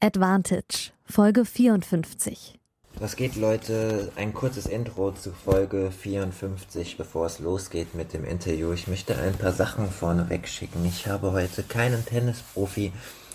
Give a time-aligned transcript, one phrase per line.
[0.00, 2.56] Advantage, Folge 54.
[3.00, 4.12] Was geht, Leute?
[4.14, 8.72] Ein kurzes Intro zu Folge 54, bevor es losgeht mit dem Interview.
[8.72, 10.86] Ich möchte ein paar Sachen vorneweg schicken.
[10.86, 12.92] Ich habe heute keinen Tennisprofi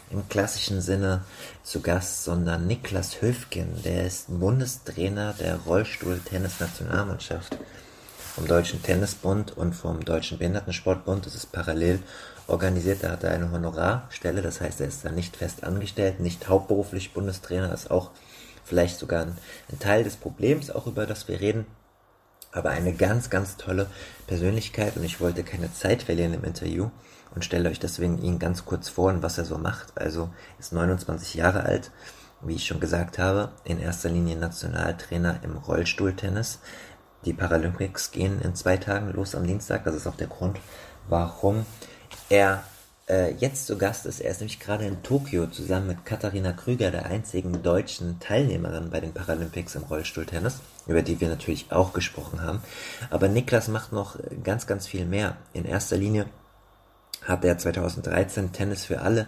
[0.09, 1.25] im klassischen Sinne
[1.63, 3.83] zu Gast, sondern Niklas Höfgen.
[3.83, 7.57] Der ist Bundestrainer der Rollstuhl-Tennis-Nationalmannschaft
[8.35, 11.25] vom Deutschen Tennisbund und vom Deutschen Behindertensportbund.
[11.25, 11.99] Das ist parallel
[12.47, 13.03] organisiert.
[13.03, 17.13] Da hat er eine Honorarstelle, das heißt, er ist da nicht fest angestellt, nicht hauptberuflich
[17.13, 18.11] Bundestrainer, ist auch
[18.63, 19.37] vielleicht sogar ein,
[19.71, 21.65] ein Teil des Problems, auch über das wir reden.
[22.51, 23.87] Aber eine ganz, ganz tolle
[24.27, 26.91] Persönlichkeit und ich wollte keine Zeit verlieren im Interview
[27.33, 29.97] und stelle euch deswegen ihn ganz kurz vor und was er so macht.
[29.99, 30.29] Also
[30.59, 31.89] ist 29 Jahre alt,
[32.41, 36.59] wie ich schon gesagt habe, in erster Linie Nationaltrainer im Rollstuhltennis.
[37.25, 39.85] Die Paralympics gehen in zwei Tagen los am Dienstag.
[39.85, 40.59] Das ist auch der Grund,
[41.07, 41.65] warum
[42.33, 42.63] er
[43.07, 44.19] äh, jetzt zu Gast ist.
[44.19, 48.99] Er ist nämlich gerade in Tokio zusammen mit Katharina Krüger, der einzigen deutschen Teilnehmerin bei
[48.99, 52.63] den Paralympics im Rollstuhltennis, über die wir natürlich auch gesprochen haben.
[53.11, 55.37] Aber Niklas macht noch ganz, ganz viel mehr.
[55.53, 56.25] In erster Linie
[57.21, 59.27] hat er 2013 Tennis für alle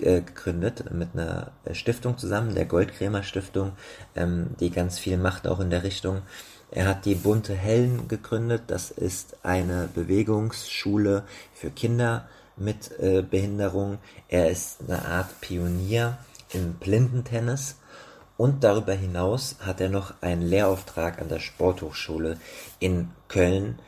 [0.00, 3.72] äh, gegründet mit einer Stiftung zusammen, der Goldkrämer Stiftung,
[4.14, 6.22] ähm, die ganz viel macht auch in der Richtung.
[6.70, 8.64] Er hat die Bunte Hellen gegründet.
[8.66, 13.98] Das ist eine Bewegungsschule für Kinder mit äh, Behinderung.
[14.28, 16.18] Er ist eine Art Pionier
[16.52, 17.76] im Blindentennis.
[18.36, 22.38] Und darüber hinaus hat er noch einen Lehrauftrag an der Sporthochschule
[22.80, 23.78] in Köln,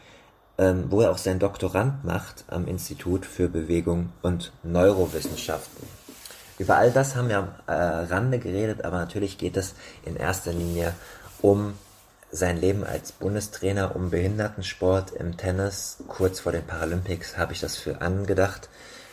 [0.59, 5.88] ähm, wo er auch sein Doktorand macht am Institut für Bewegung und Neurowissenschaften.
[6.59, 10.53] Über all das haben wir am äh, Rande geredet, aber natürlich geht es in erster
[10.53, 10.94] Linie
[11.43, 11.75] um
[12.36, 17.76] sein Leben als Bundestrainer um Behindertensport im Tennis kurz vor den Paralympics habe ich das
[17.76, 18.69] für angedacht,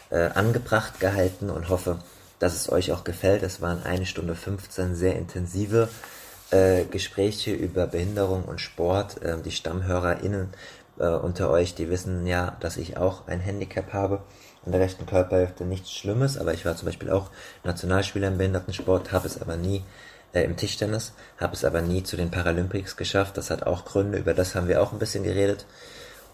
[0.09, 1.99] äh, angebracht gehalten und hoffe,
[2.39, 3.41] dass es euch auch gefällt.
[3.43, 5.87] Es waren eine Stunde 15 sehr intensive
[6.51, 9.21] äh, Gespräche über Behinderung und Sport.
[9.21, 10.49] Äh, die StammhörerInnen
[10.99, 14.21] äh, unter euch, die wissen ja, dass ich auch ein Handicap habe
[14.65, 15.63] an der rechten Körperhälfte.
[15.63, 17.29] Nichts Schlimmes, aber ich war zum Beispiel auch
[17.63, 19.83] Nationalspieler im Behindertensport, habe es aber nie
[20.33, 23.37] äh, im Tischtennis, habe es aber nie zu den Paralympics geschafft.
[23.37, 25.65] Das hat auch Gründe, über das haben wir auch ein bisschen geredet.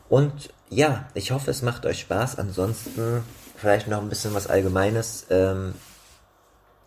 [0.10, 2.40] Und ja, ich hoffe, es macht euch Spaß.
[2.40, 3.24] Ansonsten
[3.56, 5.26] vielleicht noch ein bisschen was Allgemeines.
[5.30, 5.76] Ähm,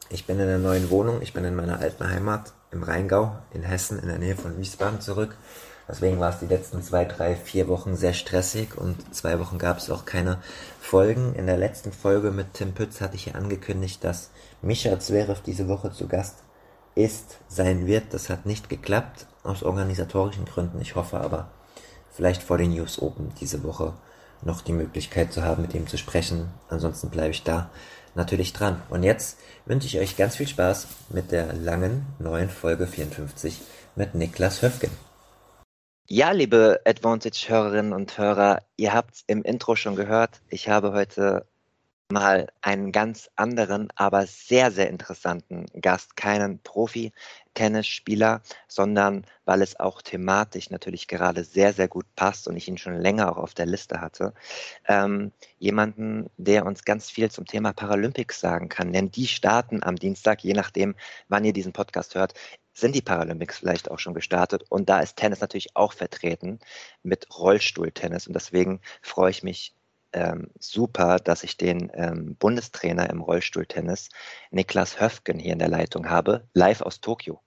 [0.09, 3.63] ich bin in der neuen Wohnung, ich bin in meiner alten Heimat im Rheingau in
[3.63, 5.37] Hessen in der Nähe von Wiesbaden zurück.
[5.89, 9.79] Deswegen war es die letzten zwei, drei, vier Wochen sehr stressig und zwei Wochen gab
[9.79, 10.39] es auch keine
[10.81, 11.35] Folgen.
[11.35, 14.31] In der letzten Folge mit Tim Pütz hatte ich ja angekündigt, dass
[14.63, 16.37] Mischa Zverev diese Woche zu Gast
[16.95, 18.13] ist, sein wird.
[18.13, 20.81] Das hat nicht geklappt, aus organisatorischen Gründen.
[20.81, 21.49] Ich hoffe aber,
[22.13, 23.95] vielleicht vor den News Open diese Woche
[24.43, 26.49] noch die Möglichkeit zu haben, mit ihm zu sprechen.
[26.69, 27.71] Ansonsten bleibe ich da
[28.15, 28.83] natürlich dran.
[28.91, 33.61] Und jetzt wünsche ich euch ganz viel Spaß mit der langen neuen Folge 54
[33.95, 34.91] mit Niklas Höfgen.
[36.09, 40.43] Ja, liebe Advantage-Hörerinnen und Hörer, ihr habt es im Intro schon gehört.
[40.49, 41.47] Ich habe heute
[42.13, 46.17] mal einen ganz anderen, aber sehr, sehr interessanten Gast.
[46.17, 52.69] Keinen Profi-Tennisspieler, sondern weil es auch thematisch natürlich gerade sehr, sehr gut passt und ich
[52.69, 54.35] ihn schon länger auch auf der Liste hatte.
[54.87, 58.93] Ähm, jemanden, der uns ganz viel zum Thema Paralympics sagen kann.
[58.93, 60.95] Denn die starten am Dienstag, je nachdem,
[61.29, 62.35] wann ihr diesen Podcast hört,
[62.75, 64.65] sind die Paralympics vielleicht auch schon gestartet.
[64.69, 66.59] Und da ist Tennis natürlich auch vertreten
[67.03, 68.27] mit Rollstuhltennis.
[68.27, 69.75] Und deswegen freue ich mich
[70.13, 74.09] ähm, super, dass ich den ähm, Bundestrainer im Rollstuhltennis,
[74.51, 77.41] Niklas Höfgen, hier in der Leitung habe, live aus Tokio.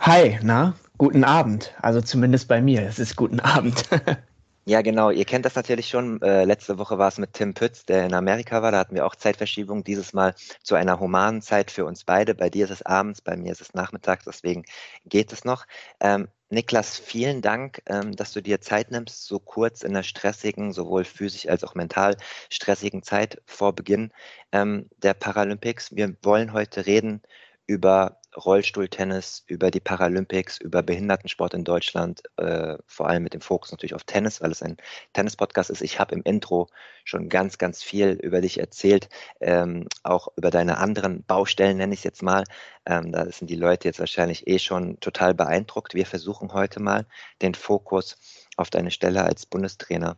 [0.00, 1.74] Hi, na, guten Abend.
[1.80, 3.88] Also zumindest bei mir, es ist guten Abend.
[4.68, 5.10] ja, genau.
[5.10, 6.20] Ihr kennt das natürlich schon.
[6.20, 8.70] Äh, letzte Woche war es mit Tim Pütz, der in Amerika war.
[8.70, 9.82] Da hatten wir auch Zeitverschiebung.
[9.82, 12.34] Dieses Mal zu einer humanen Zeit für uns beide.
[12.34, 14.26] Bei dir ist es abends, bei mir ist es nachmittags.
[14.26, 14.64] Deswegen
[15.06, 15.64] geht es noch.
[16.00, 20.74] Ähm, Niklas, vielen Dank, ähm, dass du dir Zeit nimmst, so kurz in der stressigen,
[20.74, 22.18] sowohl physisch als auch mental
[22.50, 24.12] stressigen Zeit vor Beginn
[24.52, 25.96] ähm, der Paralympics.
[25.96, 27.22] Wir wollen heute reden
[27.68, 33.70] über Rollstuhltennis, über die Paralympics, über Behindertensport in Deutschland, äh, vor allem mit dem Fokus
[33.70, 34.76] natürlich auf Tennis, weil es ein
[35.12, 35.82] Tennis-Podcast ist.
[35.82, 36.68] Ich habe im Intro
[37.04, 39.08] schon ganz, ganz viel über dich erzählt,
[39.40, 42.44] ähm, auch über deine anderen Baustellen, nenne ich es jetzt mal.
[42.86, 45.94] Ähm, da sind die Leute jetzt wahrscheinlich eh schon total beeindruckt.
[45.94, 47.06] Wir versuchen heute mal
[47.42, 48.16] den Fokus
[48.56, 50.16] auf deine Stelle als Bundestrainer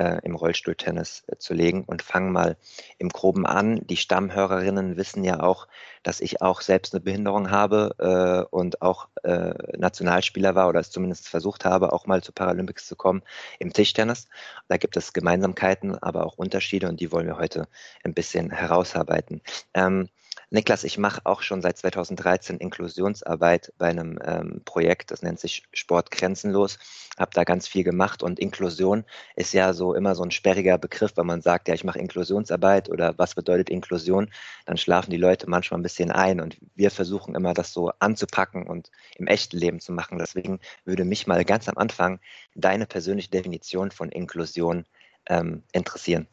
[0.00, 2.56] äh, im Rollstuhltennis äh, zu legen und fangen mal
[2.98, 3.86] im Groben an.
[3.86, 5.68] Die Stammhörerinnen wissen ja auch,
[6.02, 10.90] dass ich auch selbst eine Behinderung habe äh, und auch äh, Nationalspieler war oder es
[10.90, 13.22] zumindest versucht habe, auch mal zu Paralympics zu kommen
[13.58, 14.26] im Tischtennis.
[14.68, 17.68] Da gibt es Gemeinsamkeiten, aber auch Unterschiede und die wollen wir heute
[18.02, 19.42] ein bisschen herausarbeiten.
[19.74, 20.08] Ähm,
[20.52, 25.62] Niklas, ich mache auch schon seit 2013 Inklusionsarbeit bei einem ähm, Projekt, das nennt sich
[25.72, 26.78] Sport grenzenlos.
[27.16, 29.04] Habe da ganz viel gemacht und Inklusion
[29.36, 32.88] ist ja so immer so ein sperriger Begriff, wenn man sagt, ja, ich mache Inklusionsarbeit
[32.88, 34.32] oder was bedeutet Inklusion,
[34.66, 38.66] dann schlafen die Leute manchmal ein bisschen ein und wir versuchen immer das so anzupacken
[38.66, 40.18] und im echten Leben zu machen.
[40.18, 42.18] Deswegen würde mich mal ganz am Anfang
[42.56, 44.84] deine persönliche Definition von Inklusion
[45.26, 46.26] ähm, interessieren.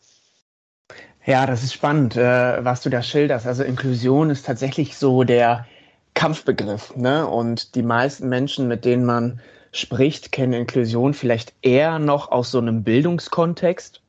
[1.25, 3.45] Ja, das ist spannend, äh, was du da schilderst.
[3.45, 5.65] Also Inklusion ist tatsächlich so der
[6.13, 6.95] Kampfbegriff.
[6.95, 7.27] Ne?
[7.27, 9.41] Und die meisten Menschen, mit denen man
[9.73, 14.01] spricht, kennen Inklusion vielleicht eher noch aus so einem Bildungskontext.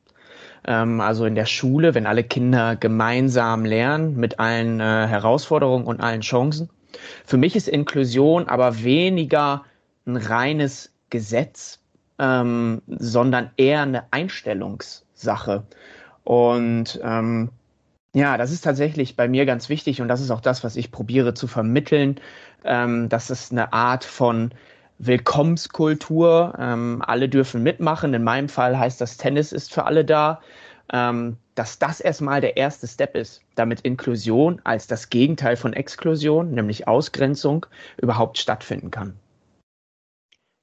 [0.65, 5.99] Ähm, also in der Schule, wenn alle Kinder gemeinsam lernen mit allen äh, Herausforderungen und
[5.99, 6.69] allen Chancen.
[7.25, 9.65] Für mich ist Inklusion aber weniger
[10.05, 11.79] ein reines Gesetz,
[12.17, 15.63] ähm, sondern eher eine Einstellungssache.
[16.23, 17.49] Und ähm,
[18.13, 20.91] ja, das ist tatsächlich bei mir ganz wichtig und das ist auch das, was ich
[20.91, 22.19] probiere zu vermitteln.
[22.63, 24.51] Ähm, das ist eine Art von
[24.97, 26.55] Willkommenskultur.
[26.59, 28.13] Ähm, alle dürfen mitmachen.
[28.13, 30.41] In meinem Fall heißt das, Tennis ist für alle da.
[30.91, 36.51] Ähm, dass das erstmal der erste Step ist, damit Inklusion als das Gegenteil von Exklusion,
[36.51, 37.65] nämlich Ausgrenzung,
[38.01, 39.13] überhaupt stattfinden kann.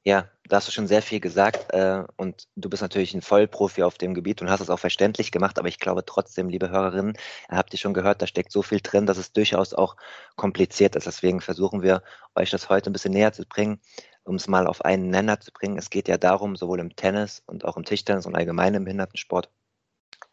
[0.07, 3.83] Ja, da hast du schon sehr viel gesagt äh, und du bist natürlich ein Vollprofi
[3.83, 7.17] auf dem Gebiet und hast es auch verständlich gemacht, aber ich glaube trotzdem, liebe Hörerinnen,
[7.49, 9.97] habt ihr schon gehört, da steckt so viel drin, dass es durchaus auch
[10.37, 11.09] kompliziert ist.
[11.09, 12.05] Deswegen versuchen wir
[12.37, 13.81] euch das heute ein bisschen näher zu bringen,
[14.23, 15.77] um es mal auf einen Nenner zu bringen.
[15.77, 19.51] Es geht ja darum, sowohl im Tennis und auch im Tischtennis und allgemein im Behindertensport,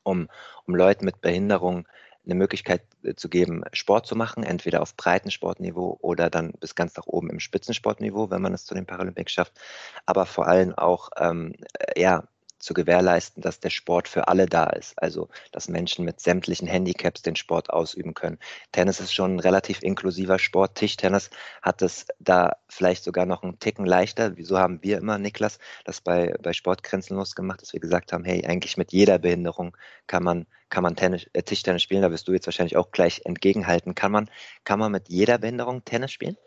[0.03, 0.27] um,
[0.65, 1.87] um Leuten mit Behinderung
[2.25, 6.95] eine Möglichkeit äh, zu geben, Sport zu machen, entweder auf Breitensportniveau oder dann bis ganz
[6.95, 9.53] nach oben im Spitzensportniveau, wenn man es zu den Paralympics schafft,
[10.05, 11.53] aber vor allem auch ähm,
[11.95, 12.23] ja,
[12.63, 14.93] zu gewährleisten, dass der Sport für alle da ist.
[15.01, 18.39] Also, dass Menschen mit sämtlichen Handicaps den Sport ausüben können.
[18.71, 20.75] Tennis ist schon ein relativ inklusiver Sport.
[20.75, 21.29] Tischtennis
[21.61, 24.37] hat es da vielleicht sogar noch einen Ticken leichter.
[24.37, 28.23] Wieso haben wir immer, Niklas, das bei, bei Sport grenzenlos gemacht, dass wir gesagt haben,
[28.23, 29.75] hey, eigentlich mit jeder Behinderung
[30.07, 32.01] kann man, kann man Tennis, äh, Tischtennis spielen.
[32.01, 33.93] Da wirst du jetzt wahrscheinlich auch gleich entgegenhalten.
[33.93, 34.29] Kann man,
[34.63, 36.37] kann man mit jeder Behinderung Tennis spielen?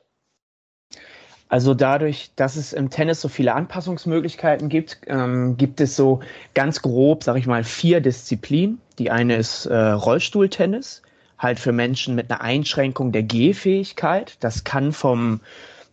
[1.48, 6.20] Also dadurch, dass es im Tennis so viele Anpassungsmöglichkeiten gibt, ähm, gibt es so
[6.54, 8.80] ganz grob, sag ich mal, vier Disziplinen.
[8.98, 11.02] Die eine ist äh, Rollstuhltennis,
[11.38, 14.36] halt für Menschen mit einer Einschränkung der Gehfähigkeit.
[14.40, 15.40] Das kann vom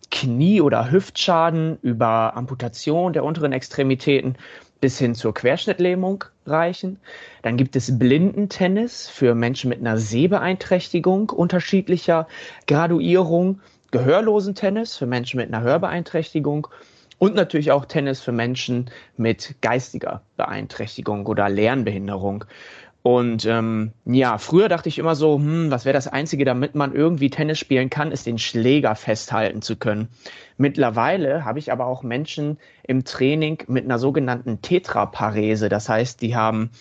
[0.09, 4.35] Knie- oder Hüftschaden über Amputation der unteren Extremitäten
[4.83, 6.99] bis hin zur Querschnittlähmung reichen.
[7.41, 12.27] Dann gibt es Blindentennis für Menschen mit einer Sehbeeinträchtigung unterschiedlicher
[12.67, 13.61] Graduierung.
[13.93, 16.67] Gehörlosen Tennis für Menschen mit einer Hörbeeinträchtigung
[17.19, 22.43] und natürlich auch Tennis für Menschen mit geistiger Beeinträchtigung oder Lernbehinderung.
[23.03, 26.95] Und ähm, ja, früher dachte ich immer so, hm, was wäre das Einzige, damit man
[26.95, 30.07] irgendwie Tennis spielen kann, ist den Schläger festhalten zu können.
[30.57, 35.69] Mittlerweile habe ich aber auch Menschen im Training mit einer sogenannten Tetraparese.
[35.69, 36.71] Das heißt, die haben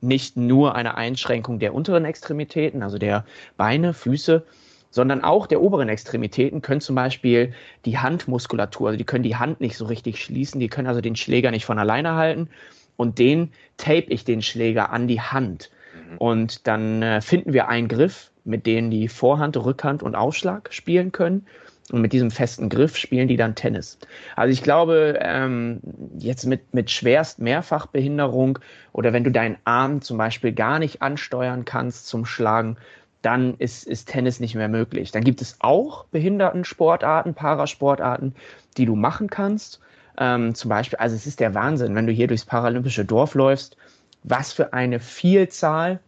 [0.00, 3.26] nicht nur eine Einschränkung der unteren Extremitäten, also der
[3.58, 4.46] Beine, Füße,
[4.92, 7.52] sondern auch der oberen Extremitäten können zum Beispiel
[7.84, 11.16] die Handmuskulatur, also die können die Hand nicht so richtig schließen, die können also den
[11.16, 12.48] Schläger nicht von alleine halten
[12.96, 15.70] und den tape ich den Schläger an die Hand.
[15.94, 16.18] Mhm.
[16.18, 21.10] Und dann äh, finden wir einen Griff, mit dem die Vorhand, Rückhand und Aufschlag spielen
[21.10, 21.46] können.
[21.90, 23.98] Und mit diesem festen Griff spielen die dann Tennis.
[24.36, 25.80] Also ich glaube, ähm,
[26.18, 28.60] jetzt mit, mit schwerst Mehrfachbehinderung
[28.92, 32.76] oder wenn du deinen Arm zum Beispiel gar nicht ansteuern kannst zum Schlagen,
[33.22, 35.12] dann ist, ist Tennis nicht mehr möglich.
[35.12, 38.34] Dann gibt es auch Behindertensportarten, Parasportarten,
[38.76, 39.80] die du machen kannst.
[40.18, 43.76] Ähm, zum Beispiel, also es ist der Wahnsinn, wenn du hier durchs paralympische Dorf läufst,
[44.24, 46.00] was für eine Vielzahl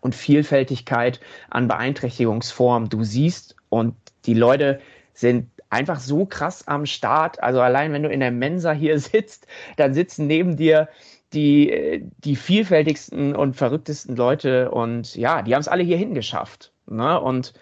[0.00, 1.20] und Vielfältigkeit
[1.50, 3.56] an Beeinträchtigungsformen du siehst.
[3.68, 3.94] Und
[4.24, 4.80] die Leute
[5.12, 7.42] sind einfach so krass am Start.
[7.42, 9.46] Also allein wenn du in der Mensa hier sitzt,
[9.76, 10.88] dann sitzen neben dir
[11.32, 16.72] die, die vielfältigsten und verrücktesten Leute und ja, die haben es alle hier hingeschafft.
[16.86, 17.20] Ne?
[17.20, 17.52] Und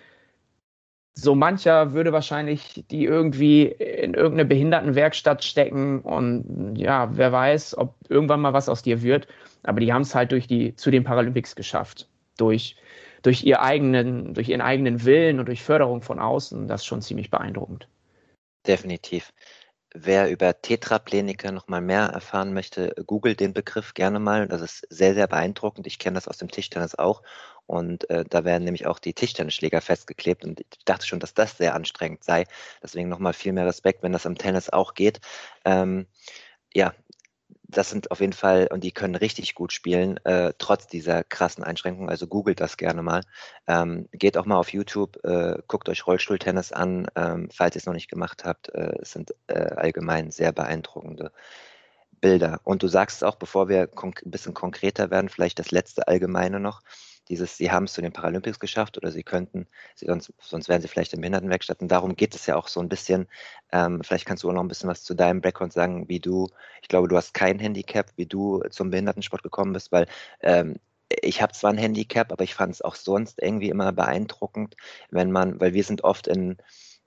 [1.15, 7.95] so mancher würde wahrscheinlich die irgendwie in irgendeine Behindertenwerkstatt stecken und ja, wer weiß, ob
[8.09, 9.29] irgendwann mal was aus dir wird.
[9.63, 12.09] Aber die haben es halt durch die, zu den Paralympics geschafft.
[12.37, 12.77] Durch,
[13.23, 16.67] durch, ihr eigenen, durch ihren eigenen Willen und durch Förderung von außen.
[16.67, 17.89] Das ist schon ziemlich beeindruckend.
[18.67, 19.33] Definitiv.
[19.97, 24.49] Wer über Tetrapleniker noch mal mehr erfahren möchte, googelt den Begriff gerne mal.
[24.49, 25.87] Das ist sehr, sehr beeindruckend.
[25.87, 27.23] Ich kenne das aus dem Tischtennis auch.
[27.67, 30.45] Und äh, da werden nämlich auch die Tischtennisschläger festgeklebt.
[30.45, 32.45] Und ich dachte schon, dass das sehr anstrengend sei.
[32.83, 35.21] Deswegen nochmal viel mehr Respekt, wenn das im Tennis auch geht.
[35.65, 36.09] Ähm,
[36.75, 36.93] ja,
[37.75, 41.65] das sind auf jeden Fall, und die können richtig gut spielen, äh, trotz dieser krassen
[41.65, 42.09] Einschränkungen.
[42.09, 43.23] Also googelt das gerne mal.
[43.67, 47.87] Ähm, geht auch mal auf YouTube, äh, guckt euch Rollstuhltennis an, ähm, falls ihr es
[47.87, 48.69] noch nicht gemacht habt.
[48.75, 51.33] Äh, es sind äh, allgemein sehr beeindruckende
[52.21, 52.61] Bilder.
[52.65, 56.81] Und du sagst auch, bevor wir ein bisschen konkreter werden, vielleicht das letzte Allgemeine noch
[57.29, 60.83] dieses, sie haben es zu den Paralympics geschafft oder sie könnten, sie, sonst, sonst wären
[60.83, 61.89] sie vielleicht in Behindertenwerkstätten.
[61.89, 63.27] Darum geht es ja auch so ein bisschen.
[63.73, 66.49] Ähm, vielleicht kannst du auch noch ein bisschen was zu deinem Background sagen, wie du,
[66.83, 70.07] ich glaube, du hast kein Handicap, wie du zum Behindertensport gekommen bist, weil
[70.41, 70.77] ähm,
[71.23, 74.77] ich habe zwar ein Handicap, aber ich fand es auch sonst irgendwie immer beeindruckend,
[75.11, 76.57] wenn man, weil wir sind oft in,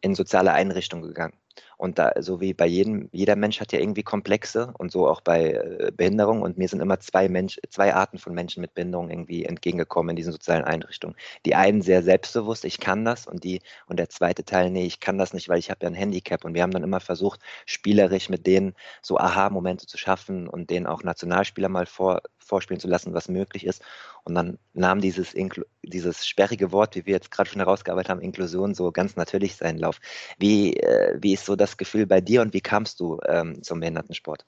[0.01, 1.33] in soziale Einrichtungen gegangen.
[1.77, 5.21] Und da, so wie bei jedem, jeder Mensch hat ja irgendwie Komplexe und so auch
[5.21, 6.41] bei äh, Behinderung.
[6.41, 10.15] Und mir sind immer zwei Mensch, zwei Arten von Menschen mit Behinderung irgendwie entgegengekommen in
[10.15, 11.15] diesen sozialen Einrichtungen.
[11.45, 14.99] Die einen sehr selbstbewusst, ich kann das, und die, und der zweite Teil, nee, ich
[14.99, 16.45] kann das nicht, weil ich habe ja ein Handicap.
[16.45, 20.87] Und wir haben dann immer versucht, spielerisch mit denen so Aha-Momente zu schaffen und denen
[20.87, 23.81] auch Nationalspieler mal vor, vorspielen zu lassen, was möglich ist.
[24.23, 25.35] Und dann nahm dieses,
[25.83, 29.79] dieses sperrige Wort, wie wir jetzt gerade schon herausgearbeitet haben, Inklusion, so ganz natürlich seinen
[29.79, 29.99] Lauf.
[30.37, 33.79] Wie, äh, wie ist so das Gefühl bei dir und wie kamst du ähm, zum
[33.79, 34.45] Behindertensport?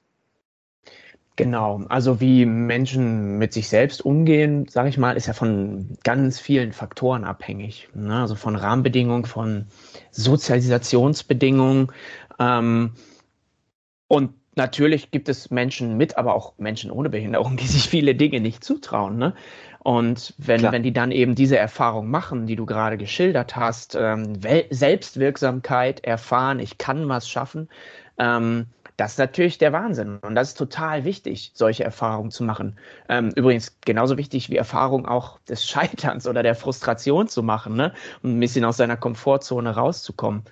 [1.39, 6.37] Genau, also wie Menschen mit sich selbst umgehen, sage ich mal, ist ja von ganz
[6.37, 7.87] vielen Faktoren abhängig.
[7.93, 8.19] Ne?
[8.19, 9.67] Also von Rahmenbedingungen, von
[10.11, 11.93] Sozialisationsbedingungen.
[12.39, 12.91] Ähm,
[14.09, 18.39] und natürlich gibt es Menschen mit, aber auch Menschen ohne Behinderung, die sich viele Dinge
[18.39, 19.17] nicht zutrauen.
[19.17, 19.33] Ne?
[19.79, 24.33] Und wenn, wenn die dann eben diese Erfahrung machen, die du gerade geschildert hast, ähm,
[24.69, 27.69] Selbstwirksamkeit erfahren, ich kann was schaffen,
[28.17, 28.67] ähm,
[28.99, 30.17] das ist natürlich der Wahnsinn.
[30.17, 32.77] Und das ist total wichtig, solche Erfahrungen zu machen.
[33.07, 37.93] Ähm, übrigens genauso wichtig wie Erfahrung auch des Scheiterns oder der Frustration zu machen, ne?
[38.21, 40.43] um ein bisschen aus seiner Komfortzone rauszukommen.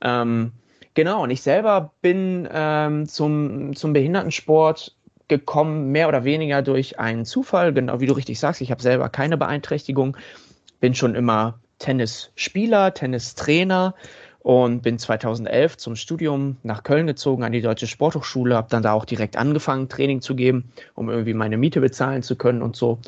[0.00, 0.50] Ähm,
[0.96, 4.96] Genau, und ich selber bin ähm, zum, zum Behindertensport
[5.28, 8.62] gekommen, mehr oder weniger durch einen Zufall, genau wie du richtig sagst.
[8.62, 10.16] Ich habe selber keine Beeinträchtigung,
[10.80, 13.94] bin schon immer Tennisspieler, Tennistrainer
[14.38, 18.92] und bin 2011 zum Studium nach Köln gezogen an die Deutsche Sporthochschule, habe dann da
[18.92, 23.00] auch direkt angefangen, Training zu geben, um irgendwie meine Miete bezahlen zu können und so.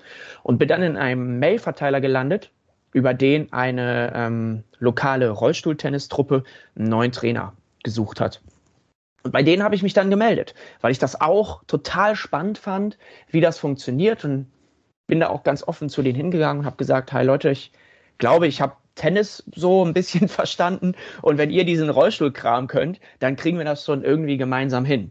[0.43, 2.51] Und bin dann in einem Mailverteiler gelandet,
[2.93, 6.45] über den eine ähm, lokale Rollstuhltennistruppe
[6.77, 7.55] einen neuen Trainer
[7.89, 8.43] gesucht hat.
[9.23, 12.99] Und bei denen habe ich mich dann gemeldet, weil ich das auch total spannend fand,
[13.31, 14.47] wie das funktioniert und
[15.07, 17.73] bin da auch ganz offen zu denen hingegangen und habe gesagt, hi Leute, ich
[18.19, 23.37] glaube, ich habe Tennis so ein bisschen verstanden und wenn ihr diesen Rollstuhlkram könnt, dann
[23.37, 25.11] kriegen wir das schon irgendwie gemeinsam hin.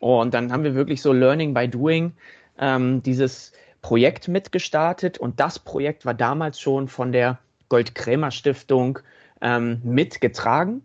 [0.00, 2.12] Und dann haben wir wirklich so Learning by Doing
[2.58, 3.52] ähm, dieses
[3.82, 7.38] Projekt mitgestartet und das Projekt war damals schon von der
[7.68, 8.98] Gold-Krämer Stiftung
[9.42, 10.84] ähm, mitgetragen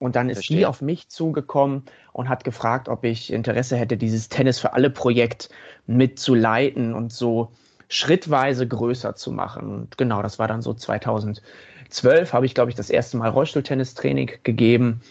[0.00, 0.56] und dann ist Verstehe.
[0.56, 4.90] die auf mich zugekommen und hat gefragt, ob ich Interesse hätte, dieses Tennis für alle
[4.90, 5.50] Projekt
[5.86, 7.52] mitzuleiten und so
[7.88, 9.70] schrittweise größer zu machen.
[9.70, 14.32] Und genau, das war dann so 2012, habe ich, glaube ich, das erste Mal Rollstuhltennistraining
[14.42, 15.02] gegeben.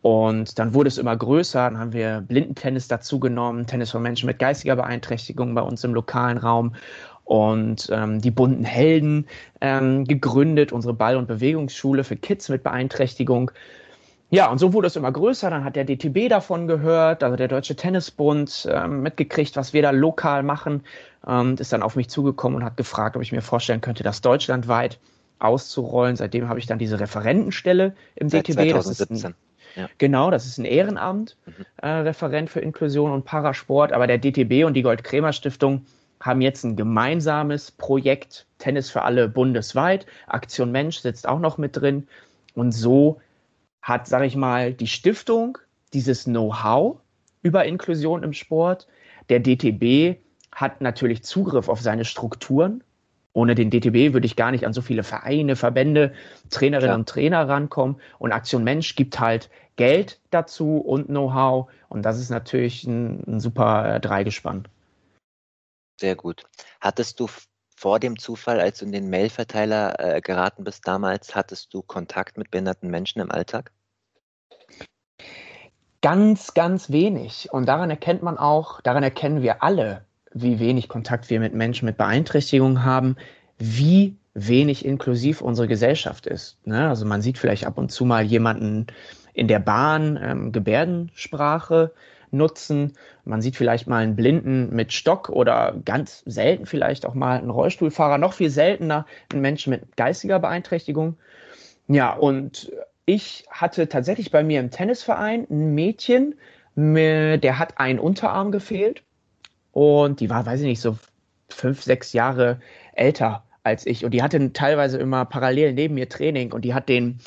[0.00, 1.68] Und dann wurde es immer größer.
[1.68, 5.92] Dann haben wir Blindentennis dazu genommen, Tennis für Menschen mit geistiger Beeinträchtigung bei uns im
[5.92, 6.74] lokalen Raum
[7.24, 9.26] und ähm, die bunten Helden
[9.60, 13.50] ähm, gegründet, unsere Ball- und Bewegungsschule für Kids mit Beeinträchtigung.
[14.30, 15.50] Ja, und so wurde es immer größer.
[15.50, 19.90] Dann hat der DTB davon gehört, also der Deutsche Tennisbund, ähm, mitgekriegt, was wir da
[19.90, 20.84] lokal machen.
[21.26, 24.20] Ähm, ist dann auf mich zugekommen und hat gefragt, ob ich mir vorstellen könnte, das
[24.20, 24.98] deutschlandweit
[25.40, 26.14] auszurollen.
[26.14, 28.70] Seitdem habe ich dann diese Referentenstelle im Seit DTB.
[28.70, 29.08] 2017.
[29.08, 29.34] Das ein,
[29.76, 29.88] ja.
[29.98, 31.66] Genau, das ist ein Ehrenamt, mhm.
[31.82, 33.92] äh, Referent für Inklusion und Parasport.
[33.92, 35.84] Aber der DTB und die Gold-Kremer Stiftung
[36.20, 40.06] haben jetzt ein gemeinsames Projekt Tennis für alle bundesweit.
[40.26, 42.06] Aktion Mensch sitzt auch noch mit drin.
[42.54, 43.20] Und so
[43.82, 45.58] hat, sage ich mal, die Stiftung
[45.92, 47.00] dieses Know-how
[47.42, 48.86] über Inklusion im Sport.
[49.28, 50.18] Der DTB
[50.52, 52.82] hat natürlich Zugriff auf seine Strukturen.
[53.32, 56.12] Ohne den DTB würde ich gar nicht an so viele Vereine, Verbände,
[56.50, 56.98] Trainerinnen Klar.
[56.98, 58.00] und Trainer rankommen.
[58.18, 61.70] Und Aktion Mensch gibt halt Geld dazu und Know-how.
[61.88, 64.66] Und das ist natürlich ein, ein super Dreigespann.
[66.00, 66.44] Sehr gut.
[66.80, 67.28] Hattest du
[67.80, 72.36] vor dem Zufall, als du in den Mailverteiler äh, geraten bist damals, hattest du Kontakt
[72.36, 73.72] mit behinderten Menschen im Alltag?
[76.02, 77.48] Ganz, ganz wenig.
[77.50, 81.86] Und daran erkennt man auch, daran erkennen wir alle, wie wenig Kontakt wir mit Menschen
[81.86, 83.16] mit Beeinträchtigungen haben,
[83.56, 86.58] wie wenig inklusiv unsere Gesellschaft ist.
[86.66, 86.86] Ne?
[86.86, 88.88] Also man sieht vielleicht ab und zu mal jemanden
[89.32, 91.92] in der Bahn ähm, Gebärdensprache
[92.32, 92.94] nutzen.
[93.24, 97.50] Man sieht vielleicht mal einen Blinden mit Stock oder ganz selten vielleicht auch mal einen
[97.50, 101.16] Rollstuhlfahrer, noch viel seltener einen Menschen mit geistiger Beeinträchtigung.
[101.88, 102.70] Ja, und
[103.06, 106.36] ich hatte tatsächlich bei mir im Tennisverein ein Mädchen,
[106.76, 109.02] der hat einen Unterarm gefehlt
[109.72, 110.96] und die war, weiß ich nicht, so
[111.48, 112.60] fünf, sechs Jahre
[112.94, 116.88] älter als ich und die hatte teilweise immer parallel neben mir Training und die hat
[116.88, 117.18] den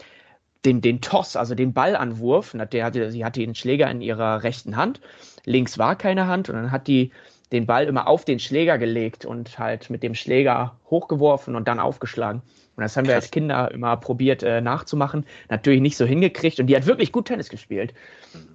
[0.66, 4.76] den, den Toss, also den Ballanwurf, der hatte, sie hatte den Schläger in ihrer rechten
[4.76, 5.02] Hand,
[5.46, 7.12] links war keine Hand und dann hat die
[7.52, 11.80] den Ball immer auf den Schläger gelegt und halt mit dem Schläger hochgeworfen und dann
[11.80, 12.42] aufgeschlagen.
[12.76, 15.26] Und das haben wir als Kinder immer probiert äh, nachzumachen.
[15.50, 17.94] Natürlich nicht so hingekriegt und die hat wirklich gut Tennis gespielt.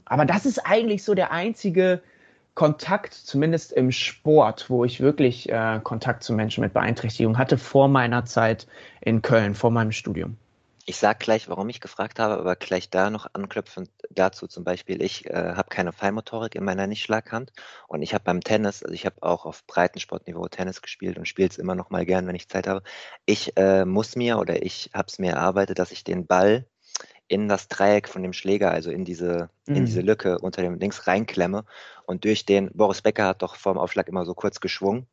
[0.04, 2.02] Aber das ist eigentlich so der einzige
[2.54, 7.86] Kontakt, zumindest im Sport, wo ich wirklich äh, Kontakt zu Menschen mit Beeinträchtigung hatte vor
[7.86, 8.66] meiner Zeit
[9.00, 10.36] in Köln, vor meinem Studium.
[10.88, 15.02] Ich sage gleich, warum ich gefragt habe, aber gleich da noch anknüpfend dazu zum Beispiel,
[15.02, 17.52] ich äh, habe keine Feinmotorik in meiner Nichtschlaghand
[17.88, 21.50] und ich habe beim Tennis, also ich habe auch auf Breitensportniveau Tennis gespielt und spiele
[21.50, 22.82] es immer noch mal gern, wenn ich Zeit habe.
[23.26, 26.64] Ich äh, muss mir oder ich habe es mir erarbeitet, dass ich den Ball
[27.26, 29.76] in das Dreieck von dem Schläger, also in diese, mhm.
[29.76, 31.66] in diese Lücke unter dem Links reinklemme
[32.06, 35.06] und durch den, Boris Becker hat doch vorm Aufschlag immer so kurz geschwungen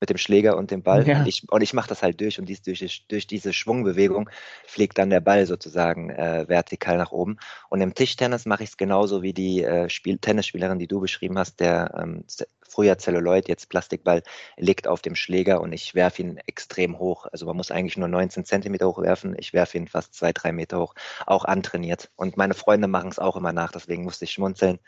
[0.00, 1.06] mit dem Schläger und dem Ball.
[1.06, 1.20] Ja.
[1.20, 4.28] Und ich, und ich mache das halt durch und dies, durch, durch diese Schwungbewegung
[4.66, 7.38] fliegt dann der Ball sozusagen äh, vertikal nach oben.
[7.70, 11.38] Und im Tischtennis mache ich es genauso wie die äh, Spiel Tennisspielerin, die du beschrieben
[11.38, 12.24] hast, der ähm,
[12.68, 14.22] früher Celluloid, jetzt Plastikball,
[14.56, 17.26] liegt auf dem Schläger und ich werfe ihn extrem hoch.
[17.30, 19.34] Also man muss eigentlich nur 19 Zentimeter hoch werfen.
[19.38, 20.94] Ich werfe ihn fast zwei, drei Meter hoch,
[21.26, 22.10] auch antrainiert.
[22.16, 24.78] Und meine Freunde machen es auch immer nach, deswegen musste ich schmunzeln.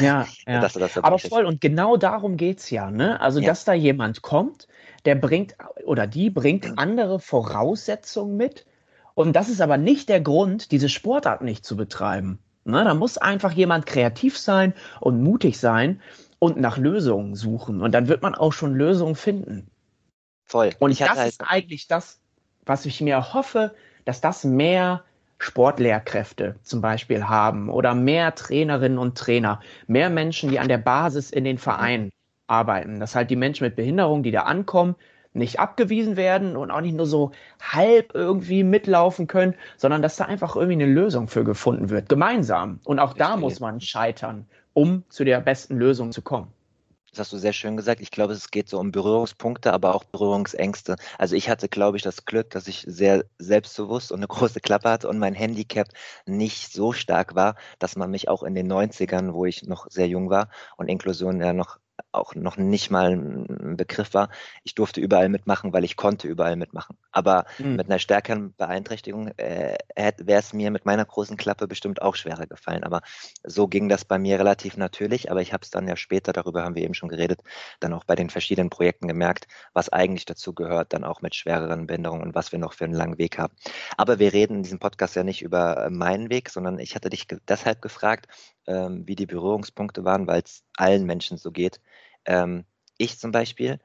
[0.00, 0.60] Ja, ja.
[0.66, 1.44] Das, das aber voll.
[1.44, 2.90] Und genau darum geht es ja.
[2.90, 3.20] Ne?
[3.20, 3.46] Also, ja.
[3.46, 4.66] dass da jemand kommt,
[5.04, 5.54] der bringt
[5.84, 8.66] oder die bringt andere Voraussetzungen mit.
[9.14, 12.38] Und das ist aber nicht der Grund, diese Sportart nicht zu betreiben.
[12.64, 12.84] Ne?
[12.84, 16.02] Da muss einfach jemand kreativ sein und mutig sein
[16.38, 17.82] und nach Lösungen suchen.
[17.82, 19.70] Und dann wird man auch schon Lösungen finden.
[20.44, 20.70] Voll.
[20.78, 22.20] Und ich das halt ist eigentlich das,
[22.64, 25.02] was ich mir hoffe, dass das mehr
[25.38, 31.30] Sportlehrkräfte zum Beispiel haben oder mehr Trainerinnen und Trainer, mehr Menschen, die an der Basis
[31.30, 32.10] in den Vereinen
[32.46, 33.00] arbeiten.
[33.00, 34.96] Dass halt die Menschen mit Behinderung, die da ankommen,
[35.34, 40.24] nicht abgewiesen werden und auch nicht nur so halb irgendwie mitlaufen können, sondern dass da
[40.24, 42.80] einfach irgendwie eine Lösung für gefunden wird, gemeinsam.
[42.84, 46.52] Und auch da muss man scheitern um zu der besten Lösung zu kommen.
[47.10, 48.02] Das hast du sehr schön gesagt.
[48.02, 50.96] Ich glaube, es geht so um Berührungspunkte, aber auch Berührungsängste.
[51.16, 54.90] Also ich hatte, glaube ich, das Glück, dass ich sehr selbstbewusst und eine große Klappe
[54.90, 55.88] hatte und mein Handicap
[56.26, 60.08] nicht so stark war, dass man mich auch in den 90ern, wo ich noch sehr
[60.08, 61.78] jung war und Inklusion ja noch
[62.12, 64.30] auch noch nicht mal ein Begriff war.
[64.64, 66.96] Ich durfte überall mitmachen, weil ich konnte überall mitmachen.
[67.12, 67.76] Aber mhm.
[67.76, 72.46] mit einer stärkeren Beeinträchtigung äh, wäre es mir mit meiner großen Klappe bestimmt auch schwerer
[72.46, 72.84] gefallen.
[72.84, 73.02] Aber
[73.44, 75.30] so ging das bei mir relativ natürlich.
[75.30, 77.40] Aber ich habe es dann ja später, darüber haben wir eben schon geredet,
[77.80, 81.86] dann auch bei den verschiedenen Projekten gemerkt, was eigentlich dazu gehört, dann auch mit schwereren
[81.86, 83.54] Behinderungen und was wir noch für einen langen Weg haben.
[83.96, 87.26] Aber wir reden in diesem Podcast ja nicht über meinen Weg, sondern ich hatte dich
[87.48, 88.26] deshalb gefragt,
[88.66, 91.80] ähm, wie die Berührungspunkte waren, weil es allen Menschen so geht.
[92.24, 92.64] Ähm,
[92.98, 93.80] ich zum Beispiel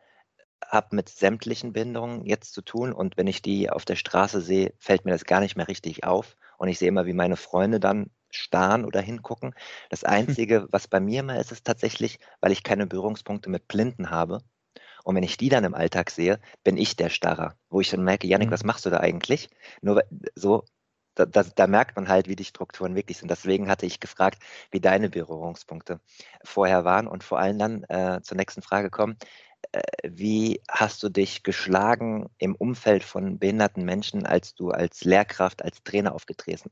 [0.65, 4.74] habe mit sämtlichen Behinderungen jetzt zu tun und wenn ich die auf der Straße sehe,
[4.78, 7.80] fällt mir das gar nicht mehr richtig auf und ich sehe immer, wie meine Freunde
[7.80, 9.54] dann starren oder hingucken.
[9.89, 10.04] Das
[10.44, 14.41] Einzige, was bei mir mal ist, ist tatsächlich, weil ich keine Berührungspunkte mit Blinden habe.
[15.04, 18.04] Und wenn ich die dann im Alltag sehe, bin ich der Starrer, wo ich dann
[18.04, 18.54] merke, Janik, mhm.
[18.54, 19.50] was machst du da eigentlich?
[19.82, 20.04] Nur
[20.36, 20.63] so,
[21.15, 23.30] da, da, da, merkt man halt, wie die Strukturen wirklich sind.
[23.30, 26.00] Deswegen hatte ich gefragt, wie deine Berührungspunkte
[26.43, 29.17] vorher waren und vor allem dann äh, zur nächsten Frage kommen.
[29.71, 35.63] Äh, wie hast du dich geschlagen im Umfeld von behinderten Menschen, als du als Lehrkraft,
[35.63, 36.71] als Trainer aufgetreten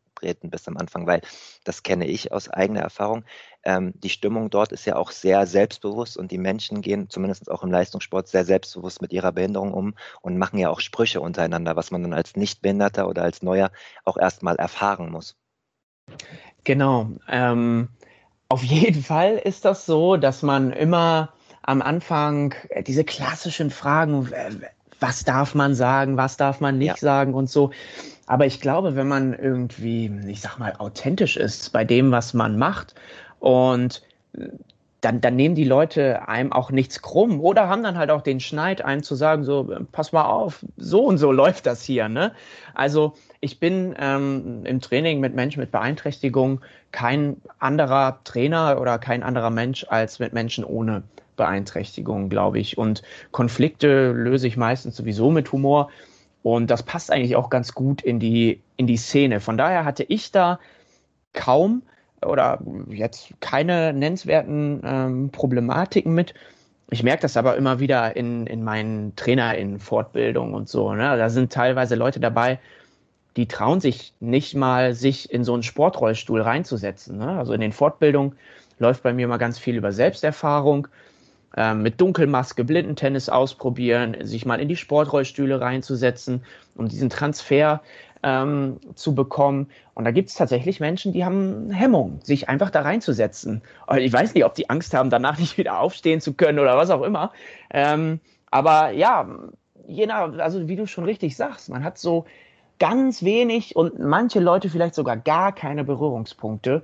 [0.49, 1.07] bist am Anfang?
[1.07, 1.21] Weil
[1.63, 3.23] das kenne ich aus eigener Erfahrung.
[3.63, 7.63] Ähm, die Stimmung dort ist ja auch sehr selbstbewusst und die Menschen gehen zumindest auch
[7.63, 11.91] im Leistungssport sehr selbstbewusst mit ihrer Behinderung um und machen ja auch Sprüche untereinander, was
[11.91, 13.71] man dann als Nichtbehinderter oder als Neuer
[14.03, 15.35] auch erstmal erfahren muss.
[16.63, 17.09] Genau.
[17.27, 17.89] Ähm,
[18.49, 24.31] auf jeden Fall ist das so, dass man immer am Anfang äh, diese klassischen Fragen,
[24.99, 26.97] was darf man sagen, was darf man nicht ja.
[26.97, 27.71] sagen und so.
[28.27, 32.57] Aber ich glaube, wenn man irgendwie, ich sag mal, authentisch ist bei dem, was man
[32.57, 32.95] macht
[33.39, 34.03] und
[35.01, 38.39] dann, dann nehmen die Leute einem auch nichts krumm oder haben dann halt auch den
[38.39, 42.09] Schneid, einem zu sagen, so, pass mal auf, so und so läuft das hier.
[42.09, 42.33] Ne?
[42.73, 49.23] Also ich bin ähm, im Training mit Menschen mit Beeinträchtigung kein anderer Trainer oder kein
[49.23, 51.03] anderer Mensch als mit Menschen ohne
[51.39, 52.77] Beeinträchtigung, glaube ich.
[52.77, 55.89] Und Konflikte löse ich meistens sowieso mit Humor.
[56.43, 59.39] Und das passt eigentlich auch ganz gut in die, in die Szene.
[59.39, 60.59] Von daher hatte ich da
[61.33, 61.81] kaum
[62.25, 66.33] oder jetzt keine nennenswerten ähm, Problematiken mit.
[66.91, 70.93] Ich merke das aber immer wieder in, in meinen TrainerInnen-Fortbildungen und so.
[70.93, 71.17] Ne?
[71.17, 72.59] Da sind teilweise Leute dabei,
[73.37, 77.17] die trauen sich nicht mal, sich in so einen Sportrollstuhl reinzusetzen.
[77.17, 77.37] Ne?
[77.37, 78.35] Also in den Fortbildungen
[78.79, 80.87] läuft bei mir mal ganz viel über Selbsterfahrung,
[81.73, 86.43] mit Dunkelmaske Blindentennis ausprobieren, sich mal in die Sportrollstühle reinzusetzen,
[86.75, 87.81] um diesen Transfer
[88.23, 89.67] ähm, zu bekommen.
[89.93, 93.61] Und da gibt es tatsächlich Menschen, die haben Hemmung, sich einfach da reinzusetzen.
[93.97, 96.89] Ich weiß nicht, ob die Angst haben, danach nicht wieder aufstehen zu können oder was
[96.89, 97.31] auch immer.
[97.71, 98.19] Ähm,
[98.51, 99.27] aber ja,
[99.87, 102.25] je nach, also wie du schon richtig sagst, man hat so
[102.79, 106.83] ganz wenig und manche Leute vielleicht sogar gar keine Berührungspunkte.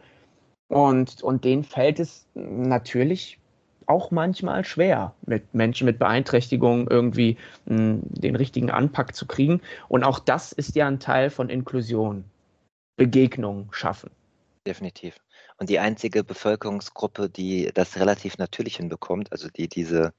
[0.67, 3.39] Und, und denen fällt es natürlich
[3.87, 9.61] auch manchmal schwer, mit Menschen mit Beeinträchtigungen irgendwie mh, hm, den richtigen Anpack zu kriegen.
[9.87, 12.25] Und auch das ist ja ein Teil von Inklusion.
[12.97, 14.09] Begegnung schaffen.
[14.65, 15.17] Definitiv.
[15.57, 20.13] Und die einzige Bevölkerungsgruppe, die das relativ natürlich hinbekommt, also die diese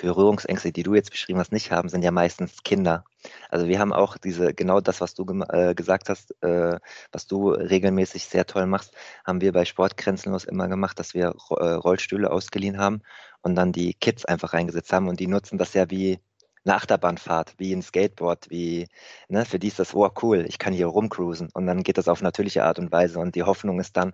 [0.00, 3.04] Berührungsängste, die du jetzt beschrieben hast, nicht haben, sind ja meistens Kinder.
[3.50, 6.78] Also wir haben auch diese, genau das, was du äh, gesagt hast, äh,
[7.12, 8.94] was du regelmäßig sehr toll machst,
[9.26, 13.02] haben wir bei Sportgrenzenlos immer gemacht, dass wir äh, Rollstühle ausgeliehen haben
[13.42, 15.08] und dann die Kids einfach reingesetzt haben.
[15.08, 16.18] Und die nutzen das ja wie
[16.64, 18.88] eine Achterbahnfahrt, wie ein Skateboard, wie,
[19.28, 21.48] ne, für die ist das, oh cool, ich kann hier rumcruisen.
[21.54, 23.18] Und dann geht das auf natürliche Art und Weise.
[23.18, 24.12] Und die Hoffnung ist dann,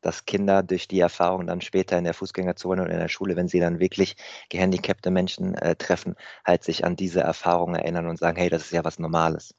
[0.00, 3.48] dass Kinder durch die Erfahrung dann später in der Fußgängerzone oder in der Schule, wenn
[3.48, 4.16] sie dann wirklich
[4.50, 8.72] gehandicapte Menschen äh, treffen, halt sich an diese Erfahrungen erinnern und sagen, hey, das ist
[8.72, 9.54] ja was Normales.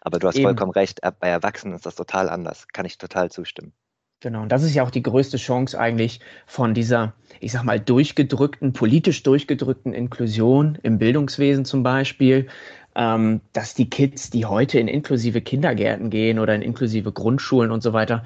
[0.00, 0.44] Aber du hast Eben.
[0.44, 2.68] vollkommen recht, bei Erwachsenen ist das total anders.
[2.72, 3.72] Kann ich total zustimmen.
[4.20, 7.80] Genau, und das ist ja auch die größte Chance eigentlich von dieser, ich sag mal,
[7.80, 12.46] durchgedrückten, politisch durchgedrückten Inklusion im Bildungswesen zum Beispiel,
[12.94, 17.82] ähm, dass die Kids, die heute in inklusive Kindergärten gehen oder in inklusive Grundschulen und
[17.82, 18.22] so weiter,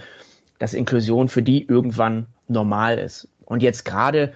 [0.58, 3.28] dass Inklusion für die irgendwann normal ist.
[3.44, 4.34] Und jetzt gerade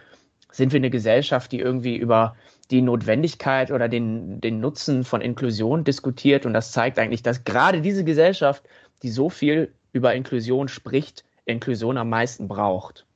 [0.53, 2.37] sind wir eine Gesellschaft, die irgendwie über
[2.71, 6.47] die Notwendigkeit oder den, den Nutzen von Inklusion diskutiert.
[6.47, 8.63] Und das zeigt eigentlich, dass gerade diese Gesellschaft,
[9.03, 13.07] die so viel über Inklusion spricht, Inklusion am meisten braucht.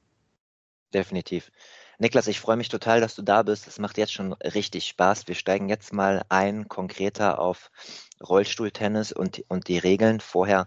[0.93, 1.51] Definitiv.
[1.99, 3.69] Niklas, ich freue mich total, dass du da bist.
[3.69, 5.29] Es macht jetzt schon richtig Spaß.
[5.29, 7.71] Wir steigen jetzt mal ein konkreter auf
[8.29, 10.21] Rollstuhltennis und, und die Regeln.
[10.21, 10.67] Vorher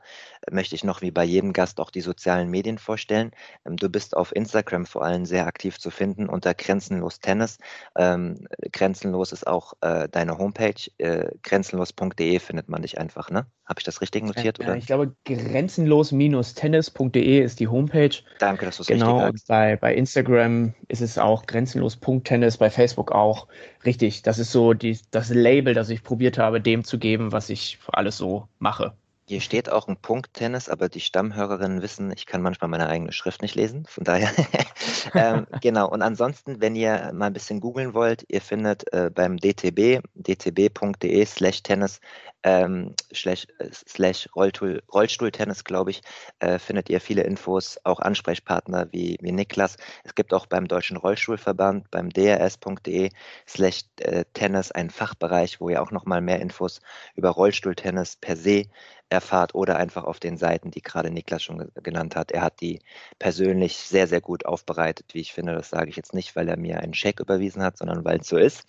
[0.51, 3.31] möchte ich noch wie bei jedem Gast auch die sozialen Medien vorstellen.
[3.65, 7.57] Ähm, du bist auf Instagram vor allem sehr aktiv zu finden unter Grenzenlos Tennis.
[7.95, 10.91] Ähm, Grenzenlos ist auch äh, deine Homepage.
[10.97, 13.45] Äh, grenzenlos.de findet man dich einfach, ne?
[13.65, 14.59] Habe ich das richtig notiert?
[14.59, 14.77] Ja, oder?
[14.77, 18.15] ich glaube, grenzenlos-tennis.de ist die Homepage.
[18.39, 19.47] Danke, dass du es genau, richtig sagst.
[19.47, 23.49] Genau, bei, bei Instagram ist es auch grenzenlos.tennis, bei Facebook auch.
[23.83, 27.46] Richtig, das ist so die, das Label, das ich probiert habe, dem zu geben, was
[27.49, 28.95] ich alles so mache.
[29.29, 33.11] Hier steht auch ein Punkt Tennis, aber die Stammhörerinnen wissen, ich kann manchmal meine eigene
[33.11, 33.85] Schrift nicht lesen.
[33.85, 34.31] Von daher,
[35.13, 35.89] ähm, genau.
[35.89, 41.25] Und ansonsten, wenn ihr mal ein bisschen googeln wollt, ihr findet äh, beim DTB, dtb.de
[41.25, 41.99] slash Tennis
[42.43, 46.01] ähm, slash, äh, slash Rollstuhl, Rollstuhltennis, glaube ich,
[46.39, 49.75] äh, findet ihr viele Infos, auch Ansprechpartner wie, wie Niklas.
[50.05, 53.09] Es gibt auch beim Deutschen Rollstuhlverband, beim drs.de
[53.45, 56.79] slash äh, Tennis einen Fachbereich, wo ihr auch nochmal mehr Infos
[57.15, 58.67] über Rollstuhltennis per se
[59.09, 62.31] erfahrt oder einfach auf den Seiten, die gerade Niklas schon genannt hat.
[62.31, 62.79] Er hat die
[63.19, 65.53] persönlich sehr, sehr gut aufbereitet, wie ich finde.
[65.53, 68.27] Das sage ich jetzt nicht, weil er mir einen Scheck überwiesen hat, sondern weil es
[68.27, 68.65] so ist.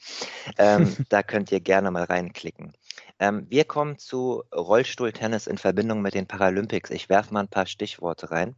[0.56, 2.72] Ähm, da könnt ihr gerne mal reinklicken.
[3.18, 6.90] Ähm, wir kommen zu Rollstuhltennis in Verbindung mit den Paralympics.
[6.90, 8.54] Ich werfe mal ein paar Stichworte rein.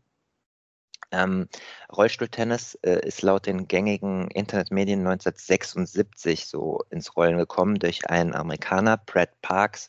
[1.12, 1.48] Ähm,
[1.92, 8.96] Rollstuhltennis äh, ist laut den gängigen Internetmedien 1976 so ins Rollen gekommen durch einen Amerikaner,
[8.96, 9.88] Brad Parks,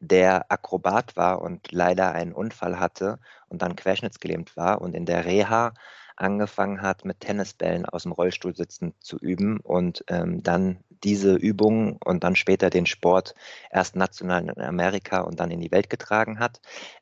[0.00, 5.24] der Akrobat war und leider einen Unfall hatte und dann querschnittsgelähmt war und in der
[5.24, 5.74] Reha
[6.16, 11.98] angefangen hat, mit Tennisbällen aus dem Rollstuhl sitzen zu üben und ähm, dann diese Übungen
[12.04, 13.34] und dann später den Sport
[13.70, 16.60] erst national in Amerika und dann in die Welt getragen hat.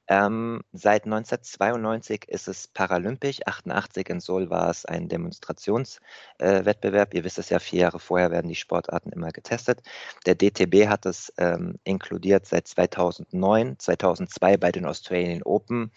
[0.08, 3.40] Ähm, seit 1992 ist es paralympisch.
[3.46, 7.14] 88 in Seoul war es ein Demonstrationswettbewerb.
[7.14, 9.82] Äh, Ihr wisst es ja, vier Jahre vorher werden die Sportarten immer getestet.
[10.26, 15.92] Der DTB hat es ähm, inkludiert seit 2009, 2002 bei den Australian Open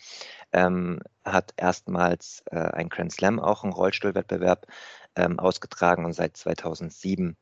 [0.54, 4.68] ähm, hat erstmals äh, ein Grand Slam, auch einen Rollstuhlwettbewerb
[5.16, 7.36] ähm, ausgetragen und seit 2007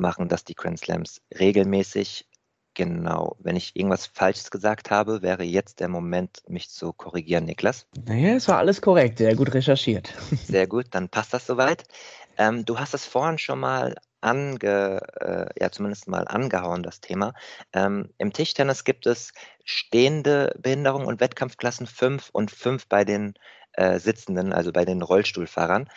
[0.00, 2.26] machen das die Grand Slams regelmäßig.
[2.74, 7.86] Genau, wenn ich irgendwas Falsches gesagt habe, wäre jetzt der Moment, mich zu korrigieren, Niklas.
[8.04, 10.12] Naja, es war alles korrekt, sehr gut recherchiert.
[10.46, 11.84] Sehr gut, dann passt das soweit.
[12.36, 17.32] Ähm, du hast es vorhin schon mal ange, äh, ja zumindest mal angehauen, das Thema.
[17.72, 19.32] Ähm, Im Tischtennis gibt es
[19.64, 23.34] stehende Behinderung und Wettkampfklassen 5 und 5 bei den
[23.72, 25.88] äh, Sitzenden, also bei den Rollstuhlfahrern.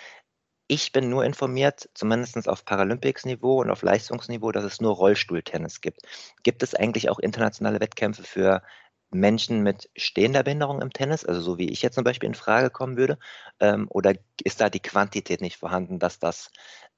[0.71, 6.03] Ich bin nur informiert, zumindest auf Paralympics-Niveau und auf Leistungsniveau, dass es nur Rollstuhltennis gibt.
[6.43, 8.61] Gibt es eigentlich auch internationale Wettkämpfe für
[9.09, 12.69] Menschen mit stehender Behinderung im Tennis, also so wie ich jetzt zum Beispiel in Frage
[12.69, 13.17] kommen würde?
[13.59, 16.51] Ähm, oder ist da die Quantität nicht vorhanden, dass das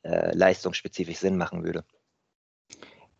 [0.03, 1.85] äh, leistungsspezifisch Sinn machen würde?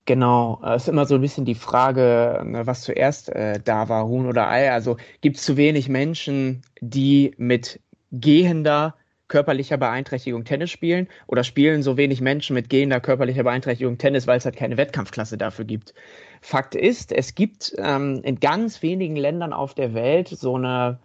[0.04, 4.06] Genau, es ist immer so ein bisschen die Frage, ne, was zuerst äh, da war,
[4.06, 4.70] Huhn oder Ei.
[4.70, 7.80] Also gibt es zu wenig Menschen, die mit
[8.12, 8.96] gehender
[9.32, 14.38] körperlicher Beeinträchtigung Tennis spielen oder spielen so wenig Menschen mit gehender körperlicher Beeinträchtigung Tennis, weil
[14.38, 15.94] es halt keine Wettkampfklasse dafür gibt.
[16.42, 21.00] Fakt ist, es gibt ähm, in ganz wenigen Ländern auf der Welt so eine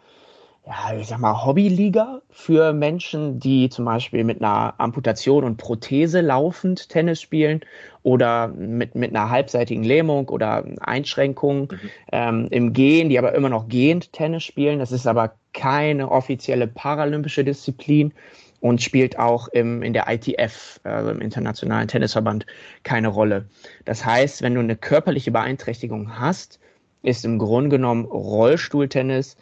[0.66, 6.20] ja, ich sag mal, Hobbyliga für Menschen, die zum Beispiel mit einer Amputation und Prothese
[6.22, 7.60] laufend Tennis spielen
[8.02, 11.90] oder mit, mit einer halbseitigen Lähmung oder Einschränkung mhm.
[12.10, 14.80] ähm, im Gehen, die aber immer noch gehend Tennis spielen.
[14.80, 18.12] Das ist aber keine offizielle paralympische Disziplin
[18.58, 22.44] und spielt auch im, in der ITF, also im Internationalen Tennisverband,
[22.82, 23.48] keine Rolle.
[23.84, 26.58] Das heißt, wenn du eine körperliche Beeinträchtigung hast,
[27.04, 29.36] ist im Grunde genommen Rollstuhltennis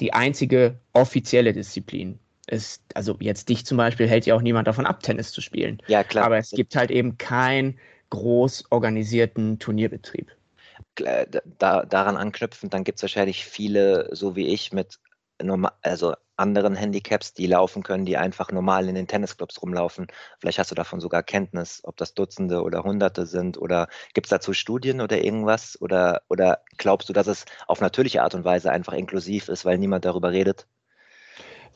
[0.00, 2.18] die einzige offizielle Disziplin.
[2.46, 5.80] Ist, also jetzt dich zum Beispiel hält ja auch niemand davon ab, Tennis zu spielen.
[5.86, 6.24] Ja, klar.
[6.24, 7.78] Aber es gibt halt eben keinen
[8.10, 10.32] groß organisierten Turnierbetrieb.
[10.96, 14.98] Da, daran anknüpfend, dann gibt es wahrscheinlich viele, so wie ich, mit
[15.40, 20.08] normal, also anderen Handicaps, die laufen können, die einfach normal in den Tennisclubs rumlaufen.
[20.38, 24.30] Vielleicht hast du davon sogar Kenntnis, ob das Dutzende oder Hunderte sind oder gibt es
[24.30, 25.80] dazu Studien oder irgendwas?
[25.80, 29.78] Oder, oder glaubst du, dass es auf natürliche Art und Weise einfach inklusiv ist, weil
[29.78, 30.66] niemand darüber redet?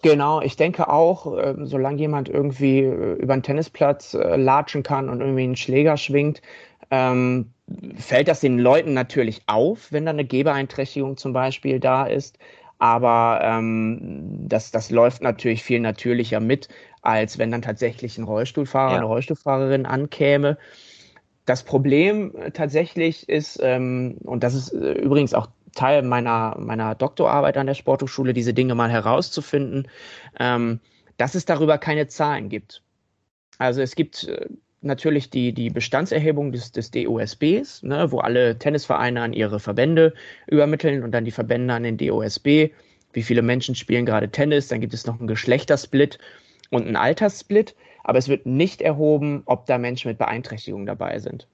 [0.02, 5.08] Genau, ich denke auch, äh, solange jemand irgendwie äh, über den Tennisplatz äh, latschen kann
[5.08, 6.42] und irgendwie einen Schläger schwingt,
[6.90, 7.54] ähm,
[7.96, 12.38] fällt das den Leuten natürlich auf, wenn da eine Gehbeeinträchtigung zum Beispiel da ist.
[12.78, 16.68] Aber ähm, das, das läuft natürlich viel natürlicher mit,
[17.02, 18.96] als wenn dann tatsächlich ein Rollstuhlfahrer, ja.
[18.98, 20.58] eine Rollstuhlfahrerin ankäme.
[21.46, 27.56] Das Problem tatsächlich ist, ähm, und das ist äh, übrigens auch Teil meiner, meiner Doktorarbeit
[27.56, 29.88] an der Sporthochschule, diese Dinge mal herauszufinden,
[30.38, 30.80] ähm,
[31.16, 32.82] dass es darüber keine Zahlen gibt.
[33.58, 34.48] Also es gibt äh,
[34.84, 40.14] natürlich die, die Bestandserhebung des, des DOSBs, ne, wo alle Tennisvereine an ihre Verbände
[40.46, 42.70] übermitteln und dann die Verbände an den DOSB.
[43.12, 44.68] Wie viele Menschen spielen gerade Tennis?
[44.68, 46.18] Dann gibt es noch einen Geschlechtersplit
[46.70, 47.74] und einen Alterssplit.
[48.02, 51.48] Aber es wird nicht erhoben, ob da Menschen mit Beeinträchtigungen dabei sind.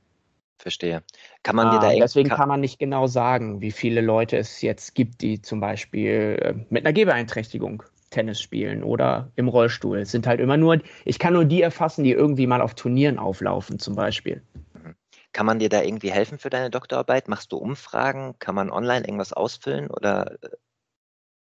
[0.58, 1.02] Verstehe.
[1.42, 4.36] Kann man dir da ah, Deswegen kann, kann man nicht genau sagen, wie viele Leute
[4.36, 9.98] es jetzt gibt, die zum Beispiel äh, mit einer Gehbeeinträchtigung Tennis spielen oder im Rollstuhl.
[9.98, 13.18] Es sind halt immer nur, ich kann nur die erfassen, die irgendwie mal auf Turnieren
[13.18, 14.42] auflaufen, zum Beispiel.
[14.74, 14.94] Mhm.
[15.32, 17.28] Kann man dir da irgendwie helfen für deine Doktorarbeit?
[17.28, 18.34] Machst du Umfragen?
[18.38, 19.88] Kann man online irgendwas ausfüllen?
[19.90, 20.48] Oder äh,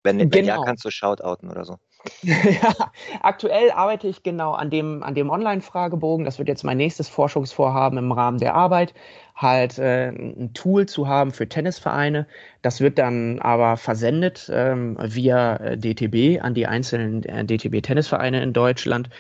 [0.03, 0.35] wenn, genau.
[0.35, 1.79] wenn ja, kannst du shoutouten oder so?
[2.23, 2.75] ja,
[3.23, 6.25] aktuell arbeite ich genau an dem, an dem Online-Fragebogen.
[6.25, 8.95] Das wird jetzt mein nächstes Forschungsvorhaben im Rahmen der Arbeit,
[9.37, 12.27] halt äh, ein Tool zu haben für Tennisvereine.
[12.63, 18.53] Das wird dann aber versendet ähm, via äh, DTB an die einzelnen äh, DTB-Tennisvereine in
[18.53, 19.11] Deutschland.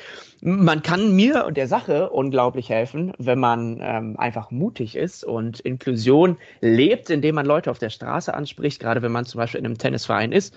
[0.41, 5.61] Man kann mir und der Sache unglaublich helfen, wenn man ähm, einfach mutig ist und
[5.61, 9.67] Inklusion lebt, indem man Leute auf der Straße anspricht, gerade wenn man zum Beispiel in
[9.67, 10.55] einem Tennisverein ist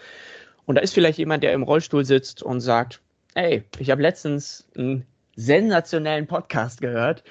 [0.65, 3.01] und da ist vielleicht jemand, der im Rollstuhl sitzt und sagt,
[3.35, 7.23] ey, ich habe letztens einen sensationellen Podcast gehört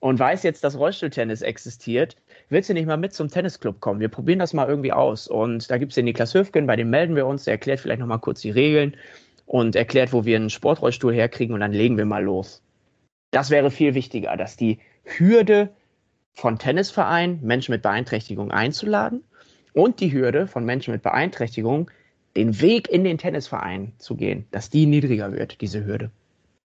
[0.00, 2.16] und weiß jetzt, dass Rollstuhltennis existiert.
[2.48, 4.00] Willst du nicht mal mit zum Tennisclub kommen?
[4.00, 5.28] Wir probieren das mal irgendwie aus.
[5.28, 8.00] Und da gibt es den Niklas Höfgen, bei dem melden wir uns, der erklärt vielleicht
[8.00, 8.96] nochmal kurz die Regeln
[9.46, 12.62] und erklärt, wo wir einen Sportrollstuhl herkriegen und dann legen wir mal los.
[13.32, 15.70] Das wäre viel wichtiger, dass die Hürde
[16.34, 19.24] von Tennisvereinen, Menschen mit Beeinträchtigung einzuladen
[19.72, 21.90] und die Hürde von Menschen mit Beeinträchtigung,
[22.38, 26.12] den Weg in den Tennisverein zu gehen, dass die niedriger wird, diese Hürde.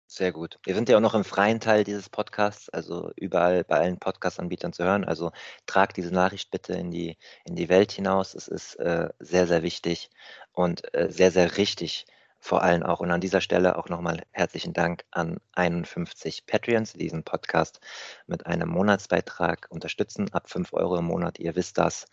[0.05, 0.59] Sehr gut.
[0.65, 4.73] Wir sind ja auch noch im freien Teil dieses Podcasts, also überall bei allen Podcast-Anbietern
[4.73, 5.05] zu hören.
[5.05, 5.31] Also
[5.67, 8.35] trag diese Nachricht bitte in die, in die Welt hinaus.
[8.35, 10.09] Es ist äh, sehr, sehr wichtig
[10.51, 12.05] und äh, sehr, sehr richtig,
[12.41, 12.99] vor allem auch.
[12.99, 17.79] Und an dieser Stelle auch nochmal herzlichen Dank an 51 Patreons, die diesen Podcast
[18.25, 21.39] mit einem Monatsbeitrag unterstützen, ab 5 Euro im Monat.
[21.39, 22.07] Ihr wisst das.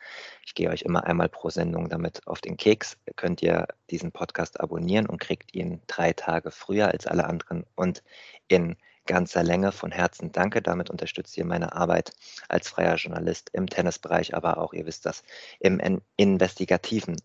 [0.45, 2.99] Ich gehe euch immer einmal pro Sendung damit auf den Keks.
[3.17, 8.03] Könnt ihr diesen Podcast abonnieren und kriegt ihn drei Tage früher als alle anderen und
[8.49, 9.73] in ganzer Länge.
[9.73, 10.61] Von Herzen danke.
[10.61, 12.13] Damit unterstützt ihr meine Arbeit
[12.49, 15.23] als freier Journalist im Tennisbereich, aber auch, ihr wisst das,
[15.59, 15.81] im
[16.17, 17.17] investigativen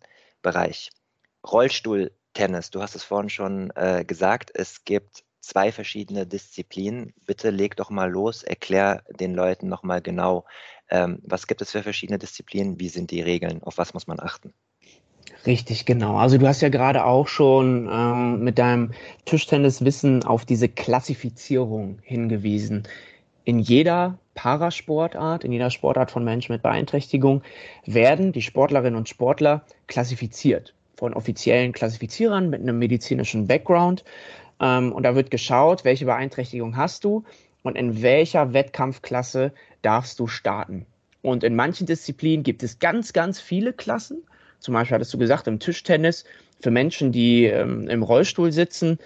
[0.42, 0.90] Bereich.
[1.46, 2.70] Rollstuhl Tennis.
[2.72, 7.14] Du hast es vorhin schon äh, gesagt, es gibt zwei verschiedene Disziplinen.
[7.26, 10.46] Bitte leg doch mal los, erklär den Leuten noch mal genau,
[10.90, 14.20] ähm, was gibt es für verschiedene Disziplinen, wie sind die Regeln, auf was muss man
[14.20, 14.54] achten?
[15.46, 16.18] Richtig, genau.
[16.18, 18.92] Also du hast ja gerade auch schon ähm, mit deinem
[19.26, 22.84] Tischtenniswissen auf diese Klassifizierung hingewiesen.
[23.44, 27.44] In jeder Parasportart, in jeder Sportart von Menschen mit Beeinträchtigung
[27.86, 34.04] werden die Sportlerinnen und Sportler klassifiziert von offiziellen Klassifizierern mit einem medizinischen Background.
[34.60, 37.24] Ähm, und da wird geschaut, welche Beeinträchtigung hast du
[37.64, 40.86] und in welcher Wettkampfklasse darfst du starten.
[41.22, 44.24] Und in manchen Disziplinen gibt es ganz, ganz viele Klassen.
[44.60, 46.26] Zum Beispiel hattest du gesagt, im Tischtennis
[46.62, 49.00] für Menschen, die ähm, im Rollstuhl sitzen,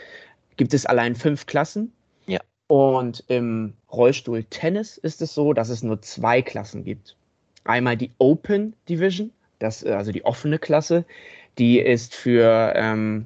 [0.58, 1.94] gibt es allein fünf Klassen.
[2.26, 2.40] Ja.
[2.68, 7.16] Und im Rollstuhl-Tennis ist es so, dass es nur zwei Klassen gibt.
[7.64, 11.06] Einmal die Open Division, das, also die offene Klasse,
[11.58, 13.26] die ist für ähm,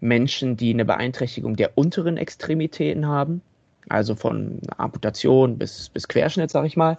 [0.00, 3.42] Menschen, die eine Beeinträchtigung der unteren Extremitäten haben,
[3.88, 6.98] also von Amputation bis, bis Querschnitt, sag ich mal.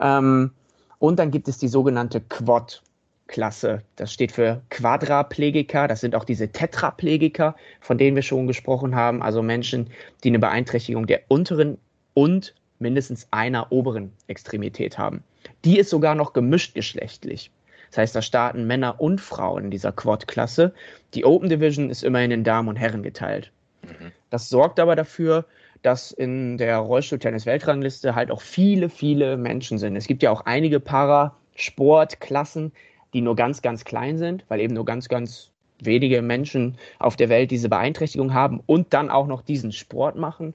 [0.00, 0.50] Ähm,
[0.98, 3.82] und dann gibt es die sogenannte Quad-Klasse.
[3.96, 5.88] Das steht für Quadraplegiker.
[5.88, 9.22] Das sind auch diese Tetraplegiker, von denen wir schon gesprochen haben.
[9.22, 9.90] Also Menschen,
[10.22, 11.78] die eine Beeinträchtigung der unteren
[12.14, 15.22] und mindestens einer oberen Extremität haben.
[15.64, 17.50] Die ist sogar noch gemischt geschlechtlich.
[17.94, 20.74] Das heißt, da starten Männer und Frauen in dieser Quad-Klasse.
[21.14, 23.52] Die Open Division ist immerhin in Damen und Herren geteilt.
[23.84, 24.10] Mhm.
[24.30, 25.44] Das sorgt aber dafür,
[25.82, 29.94] dass in der Rollstuhltennis-Weltrangliste halt auch viele, viele Menschen sind.
[29.94, 32.72] Es gibt ja auch einige Parasportklassen,
[33.12, 37.28] die nur ganz, ganz klein sind, weil eben nur ganz, ganz wenige Menschen auf der
[37.28, 40.52] Welt diese Beeinträchtigung haben und dann auch noch diesen Sport machen.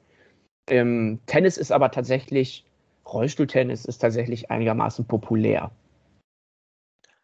[0.69, 2.65] Ähm, Tennis ist aber tatsächlich,
[3.05, 5.71] Rollstuhltennis ist tatsächlich einigermaßen populär.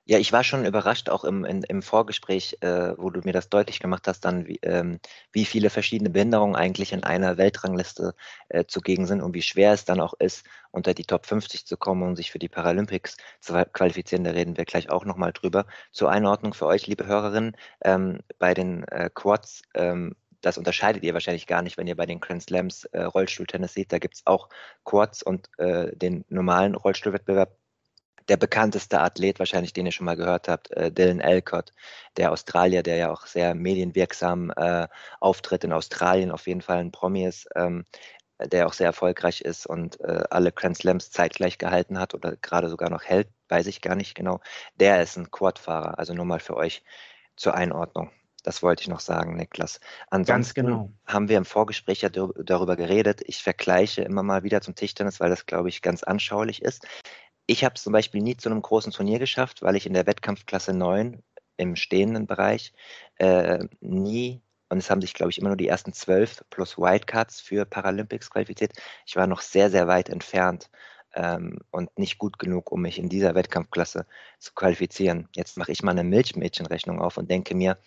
[0.07, 3.49] Ja, ich war schon überrascht, auch im, in, im Vorgespräch, äh, wo du mir das
[3.49, 4.99] deutlich gemacht hast, dann, wie, ähm,
[5.31, 8.13] wie viele verschiedene Behinderungen eigentlich in einer Weltrangliste
[8.49, 11.75] äh, zugegen sind und wie schwer es dann auch ist, unter die Top 50 zu
[11.75, 14.23] kommen und sich für die Paralympics zu qualifizieren.
[14.23, 15.65] Da reden wir gleich auch nochmal drüber.
[15.91, 21.13] Zur Einordnung für euch, liebe Hörerinnen, ähm, bei den äh, Quads, ähm, das unterscheidet ihr
[21.15, 23.91] wahrscheinlich gar nicht, wenn ihr bei den Grand Slams äh, Rollstuhltennis seht.
[23.91, 24.49] Da gibt es auch
[24.83, 27.57] Quads und äh, den normalen Rollstuhlwettbewerb
[28.27, 31.73] der bekannteste Athlet, wahrscheinlich, den ihr schon mal gehört habt, äh, Dylan Alcott,
[32.17, 34.87] der Australier, der ja auch sehr medienwirksam äh,
[35.19, 37.85] auftritt in Australien, auf jeden Fall ein Promi ist, ähm,
[38.39, 42.69] der auch sehr erfolgreich ist und äh, alle Grand Slams zeitgleich gehalten hat oder gerade
[42.69, 44.41] sogar noch hält, weiß ich gar nicht genau.
[44.75, 46.83] Der ist ein Quadfahrer, also nur mal für euch
[47.35, 48.11] zur Einordnung.
[48.43, 49.79] Das wollte ich noch sagen, Niklas.
[50.11, 50.91] Ansonsten genau.
[51.07, 53.21] haben wir im Vorgespräch ja darüber geredet.
[53.25, 56.85] Ich vergleiche immer mal wieder zum Tischtennis, weil das, glaube ich, ganz anschaulich ist.
[57.47, 60.07] Ich habe es zum Beispiel nie zu einem großen Turnier geschafft, weil ich in der
[60.07, 61.21] Wettkampfklasse 9
[61.57, 62.73] im stehenden Bereich
[63.17, 67.39] äh, nie, und es haben sich, glaube ich, immer nur die ersten zwölf plus Wildcards
[67.39, 68.73] für Paralympics qualifiziert.
[69.05, 70.69] Ich war noch sehr, sehr weit entfernt
[71.13, 74.07] ähm, und nicht gut genug, um mich in dieser Wettkampfklasse
[74.39, 75.29] zu qualifizieren.
[75.35, 77.77] Jetzt mache ich mal eine Milchmädchenrechnung auf und denke mir,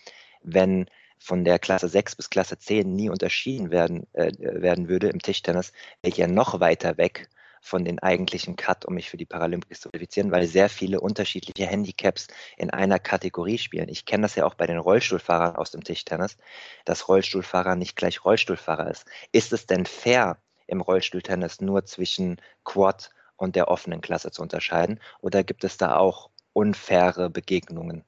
[0.42, 0.86] wenn
[1.18, 5.72] von der Klasse 6 bis Klasse 10 nie unterschieden werden, äh, werden würde im Tischtennis,
[6.00, 7.28] wäre ich ja noch weiter weg
[7.60, 11.66] von den eigentlichen Cut, um mich für die Paralympics zu qualifizieren, weil sehr viele unterschiedliche
[11.66, 13.88] Handicaps in einer Kategorie spielen.
[13.88, 16.36] Ich kenne das ja auch bei den Rollstuhlfahrern aus dem Tischtennis,
[16.84, 19.06] dass Rollstuhlfahrer nicht gleich Rollstuhlfahrer ist.
[19.32, 25.00] Ist es denn fair, im Rollstuhltennis nur zwischen Quad und der offenen Klasse zu unterscheiden?
[25.20, 28.04] Oder gibt es da auch unfaire Begegnungen?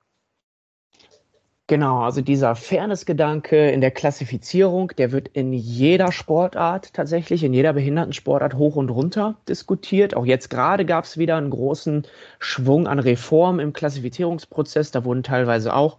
[1.70, 7.72] Genau, also dieser Fairness-Gedanke in der Klassifizierung, der wird in jeder Sportart tatsächlich, in jeder
[7.74, 10.16] Behindertensportart hoch und runter diskutiert.
[10.16, 12.08] Auch jetzt gerade gab es wieder einen großen
[12.40, 14.90] Schwung an Reformen im Klassifizierungsprozess.
[14.90, 15.98] Da wurden teilweise auch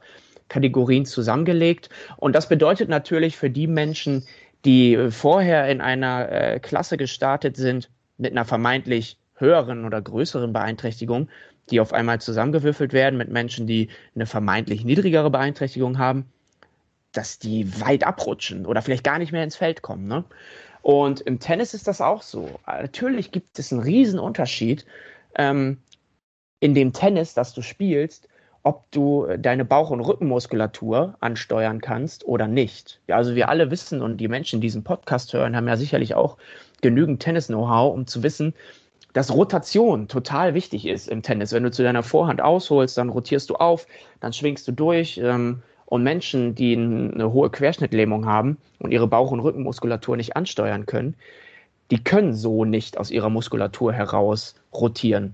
[0.49, 1.89] Kategorien zusammengelegt.
[2.17, 4.25] Und das bedeutet natürlich für die Menschen,
[4.65, 11.29] die vorher in einer äh, Klasse gestartet sind, mit einer vermeintlich höheren oder größeren Beeinträchtigung,
[11.69, 16.25] die auf einmal zusammengewürfelt werden mit Menschen, die eine vermeintlich niedrigere Beeinträchtigung haben,
[17.11, 20.07] dass die weit abrutschen oder vielleicht gar nicht mehr ins Feld kommen.
[20.07, 20.23] Ne?
[20.81, 22.59] Und im Tennis ist das auch so.
[22.65, 24.85] Natürlich gibt es einen riesen Unterschied
[25.35, 25.77] ähm,
[26.59, 28.27] in dem Tennis, das du spielst,
[28.63, 33.01] ob du deine Bauch- und Rückenmuskulatur ansteuern kannst oder nicht.
[33.07, 36.13] Ja, also wir alle wissen und die Menschen, die diesen Podcast hören, haben ja sicherlich
[36.13, 36.37] auch
[36.81, 38.53] genügend Tennis-Know-how, um zu wissen,
[39.13, 41.51] dass Rotation total wichtig ist im Tennis.
[41.51, 43.87] Wenn du zu deiner Vorhand ausholst, dann rotierst du auf,
[44.19, 45.19] dann schwingst du durch.
[45.23, 50.85] Ähm, und Menschen, die eine hohe Querschnittlähmung haben und ihre Bauch- und Rückenmuskulatur nicht ansteuern
[50.85, 51.15] können,
[51.91, 55.33] die können so nicht aus ihrer Muskulatur heraus rotieren.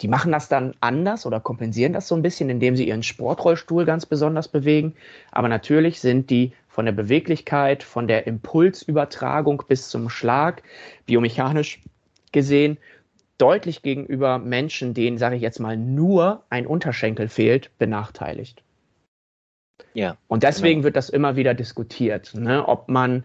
[0.00, 3.84] Die machen das dann anders oder kompensieren das so ein bisschen, indem sie ihren Sportrollstuhl
[3.84, 4.94] ganz besonders bewegen.
[5.32, 10.62] Aber natürlich sind die von der Beweglichkeit, von der Impulsübertragung bis zum Schlag
[11.06, 11.80] biomechanisch
[12.30, 12.78] gesehen
[13.38, 18.62] deutlich gegenüber Menschen, denen, sage ich jetzt mal, nur ein Unterschenkel fehlt, benachteiligt.
[19.94, 20.16] Ja.
[20.26, 20.84] Und deswegen genau.
[20.84, 23.24] wird das immer wieder diskutiert, ne, ob man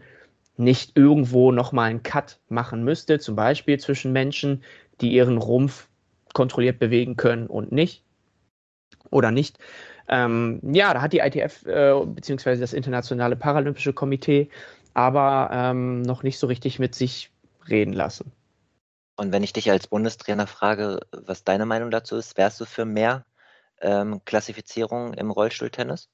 [0.55, 4.63] nicht irgendwo nochmal einen Cut machen müsste, zum Beispiel zwischen Menschen,
[5.01, 5.87] die ihren Rumpf
[6.33, 8.03] kontrolliert bewegen können und nicht.
[9.09, 9.57] Oder nicht.
[10.07, 12.57] Ähm, ja, da hat die ITF äh, bzw.
[12.57, 14.49] das Internationale Paralympische Komitee
[14.93, 17.31] aber ähm, noch nicht so richtig mit sich
[17.69, 18.31] reden lassen.
[19.15, 22.85] Und wenn ich dich als Bundestrainer frage, was deine Meinung dazu ist, wärst du für
[22.85, 23.25] mehr
[23.81, 26.09] ähm, Klassifizierung im Rollstuhltennis?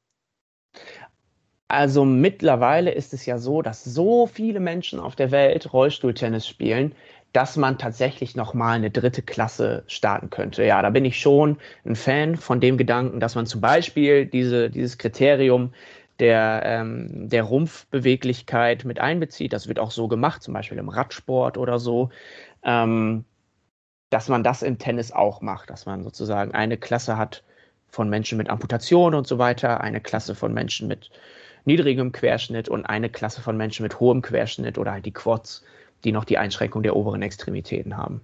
[1.70, 6.95] Also mittlerweile ist es ja so, dass so viele Menschen auf der Welt Rollstuhltennis spielen,
[7.32, 10.64] dass man tatsächlich nochmal eine dritte Klasse starten könnte.
[10.64, 14.72] Ja, da bin ich schon ein Fan von dem Gedanken, dass man zum Beispiel diese,
[14.72, 15.74] dieses Kriterium
[16.20, 19.54] der, ähm, der Rumpfbeweglichkeit mit einbezieht.
[19.54, 22.10] Das wird auch so gemacht, zum Beispiel im Radsport oder so.
[22.64, 23.26] Ähm,
[24.10, 27.43] dass man das im Tennis auch macht, dass man sozusagen eine Klasse hat
[27.88, 31.10] von Menschen mit Amputation und so weiter, eine Klasse von Menschen mit
[31.66, 35.64] niedrigem Querschnitt und eine Klasse von Menschen mit hohem Querschnitt oder halt die Quads,
[36.03, 38.22] die noch die Einschränkung der oberen Extremitäten haben.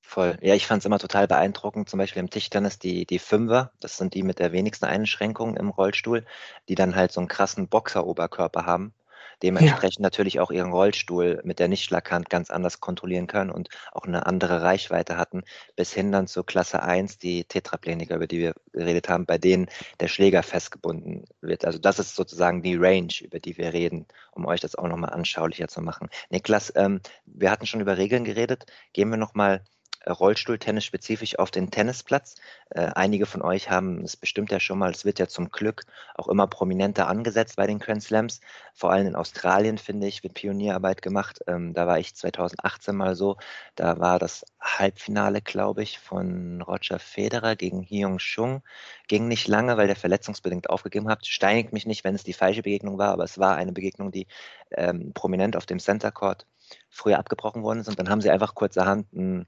[0.00, 0.38] Voll.
[0.40, 3.98] Ja, ich fand es immer total beeindruckend, zum Beispiel im Tischtennis die, die Fünfer, das
[3.98, 6.24] sind die mit der wenigsten Einschränkungen im Rollstuhl,
[6.68, 8.94] die dann halt so einen krassen Boxeroberkörper haben
[9.42, 10.02] dementsprechend ja.
[10.02, 14.62] natürlich auch ihren Rollstuhl mit der Nichtschlaghand ganz anders kontrollieren können und auch eine andere
[14.62, 15.42] Reichweite hatten,
[15.76, 19.68] bis hin dann zur Klasse 1, die Tetrapleniker, über die wir geredet haben, bei denen
[20.00, 21.64] der Schläger festgebunden wird.
[21.64, 25.10] Also das ist sozusagen die Range, über die wir reden, um euch das auch nochmal
[25.10, 26.08] anschaulicher zu machen.
[26.30, 28.66] Niklas, ähm, wir hatten schon über Regeln geredet.
[28.92, 29.62] Gehen wir nochmal
[30.06, 32.36] Rollstuhltennis spezifisch auf den Tennisplatz.
[32.70, 35.84] Äh, einige von euch haben es bestimmt ja schon mal, es wird ja zum Glück
[36.14, 38.40] auch immer prominenter angesetzt bei den Grand Slams.
[38.74, 41.40] Vor allem in Australien, finde ich, wird Pionierarbeit gemacht.
[41.46, 43.36] Ähm, da war ich 2018 mal so.
[43.74, 48.62] Da war das Halbfinale, glaube ich, von Roger Federer gegen Hyung Chung.
[49.08, 51.26] Ging nicht lange, weil der verletzungsbedingt aufgegeben hat.
[51.26, 54.26] Steinigt mich nicht, wenn es die falsche Begegnung war, aber es war eine Begegnung, die
[54.70, 56.46] ähm, prominent auf dem Center Court
[56.90, 57.88] früher abgebrochen worden ist.
[57.88, 59.46] Und dann haben sie einfach kurzerhand ein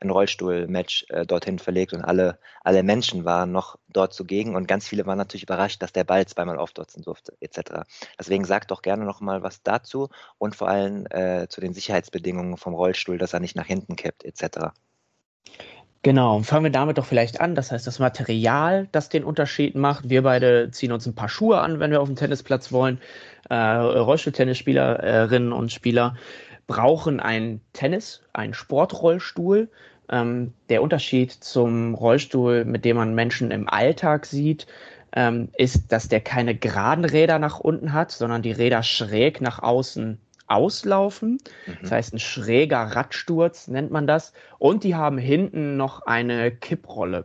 [0.00, 4.88] ein Rollstuhl-Match äh, dorthin verlegt und alle, alle Menschen waren noch dort zugegen und ganz
[4.88, 7.82] viele waren natürlich überrascht, dass der Ball zweimal aufdotzen durfte, etc.
[8.18, 10.08] Deswegen sagt doch gerne noch mal was dazu
[10.38, 14.24] und vor allem äh, zu den Sicherheitsbedingungen vom Rollstuhl, dass er nicht nach hinten kippt,
[14.24, 14.70] etc.
[16.02, 17.54] Genau, fangen wir damit doch vielleicht an.
[17.54, 20.08] Das heißt, das Material, das den Unterschied macht.
[20.08, 23.02] Wir beide ziehen uns ein paar Schuhe an, wenn wir auf dem Tennisplatz wollen.
[23.50, 26.16] Äh, Rollstuhltennisspielerinnen und Spieler
[26.66, 29.68] brauchen ein Tennis, einen Sportrollstuhl,
[30.10, 34.66] ähm, der Unterschied zum Rollstuhl, mit dem man Menschen im Alltag sieht,
[35.12, 39.62] ähm, ist, dass der keine geraden Räder nach unten hat, sondern die Räder schräg nach
[39.62, 41.38] außen auslaufen.
[41.66, 41.78] Mhm.
[41.82, 44.32] Das heißt, ein schräger Radsturz nennt man das.
[44.58, 47.24] Und die haben hinten noch eine Kipprolle.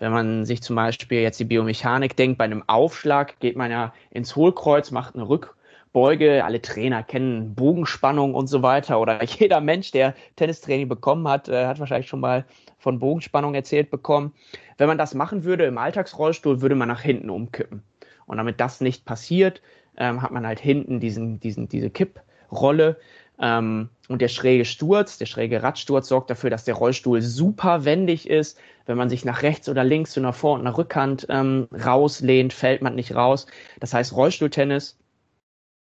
[0.00, 3.92] Wenn man sich zum Beispiel jetzt die Biomechanik denkt, bei einem Aufschlag geht man ja
[4.10, 5.56] ins Hohlkreuz, macht eine Rück
[5.92, 9.00] Beuge, alle Trainer kennen Bogenspannung und so weiter.
[9.00, 12.44] Oder jeder Mensch, der Tennistraining bekommen hat, äh, hat wahrscheinlich schon mal
[12.78, 14.32] von Bogenspannung erzählt bekommen.
[14.76, 17.82] Wenn man das machen würde im Alltagsrollstuhl, würde man nach hinten umkippen.
[18.26, 19.62] Und damit das nicht passiert,
[19.96, 22.96] ähm, hat man halt hinten diesen, diesen, diese Kipprolle.
[23.40, 28.28] Ähm, und der schräge Sturz, der schräge Radsturz sorgt dafür, dass der Rollstuhl super wendig
[28.28, 28.58] ist.
[28.86, 32.52] Wenn man sich nach rechts oder links zu einer Vor- und einer Rückhand ähm, rauslehnt,
[32.52, 33.46] fällt man nicht raus.
[33.80, 34.98] Das heißt, Rollstuhltennis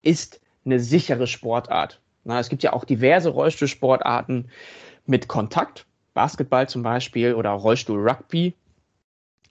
[0.02, 2.00] ist eine sichere Sportart.
[2.24, 4.50] Na, es gibt ja auch diverse Rollstuhlsportarten
[5.06, 8.54] mit Kontakt, Basketball zum Beispiel oder Rollstuhl-Rugby.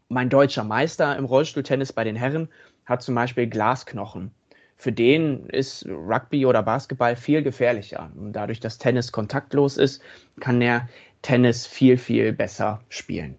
[0.08, 2.50] Mein deutscher Meister im Rollstuhltennis bei den Herren
[2.86, 4.32] hat zum Beispiel Glasknochen.
[4.78, 8.12] Für den ist Rugby oder Basketball viel gefährlicher.
[8.16, 10.02] Und dadurch, dass Tennis kontaktlos ist,
[10.40, 10.90] kann er
[11.22, 13.38] Tennis viel, viel besser spielen.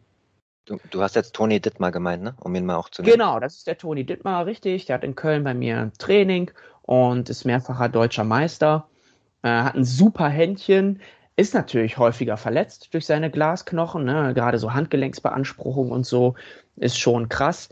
[0.64, 2.36] Du, du, hast jetzt Toni Dittmar gemeint, ne?
[2.38, 3.14] um ihn mal auch zu nennen.
[3.14, 4.86] Genau, das ist der Toni Dittmar, richtig.
[4.86, 6.52] Der hat in Köln bei mir Training
[6.82, 8.88] und ist mehrfacher deutscher Meister.
[9.42, 11.00] Äh, hat ein super Händchen,
[11.36, 14.32] ist natürlich häufiger verletzt durch seine Glasknochen, ne?
[14.34, 16.34] gerade so Handgelenksbeanspruchung und so
[16.76, 17.70] ist schon krass.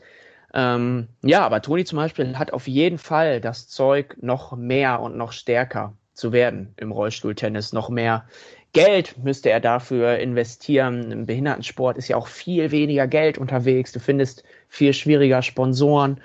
[0.55, 5.17] Ähm, ja, aber Toni zum Beispiel hat auf jeden Fall das Zeug, noch mehr und
[5.17, 8.25] noch stärker zu werden im Rollstuhltennis, noch mehr
[8.73, 11.11] Geld müsste er dafür investieren.
[11.11, 13.91] Im Behindertensport ist ja auch viel weniger Geld unterwegs.
[13.91, 16.21] Du findest viel schwieriger Sponsoren,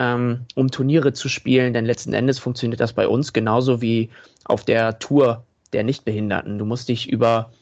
[0.00, 4.08] ähm, um Turniere zu spielen, denn letzten Endes funktioniert das bei uns genauso wie
[4.44, 5.44] auf der Tour
[5.74, 6.58] der Nichtbehinderten.
[6.58, 7.52] Du musst dich über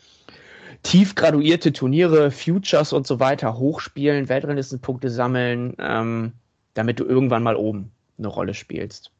[0.84, 6.32] tief graduierte Turniere, Futures und so weiter hochspielen, Weltranglistenpunkte sammeln, ähm,
[6.74, 9.10] damit du irgendwann mal oben eine Rolle spielst.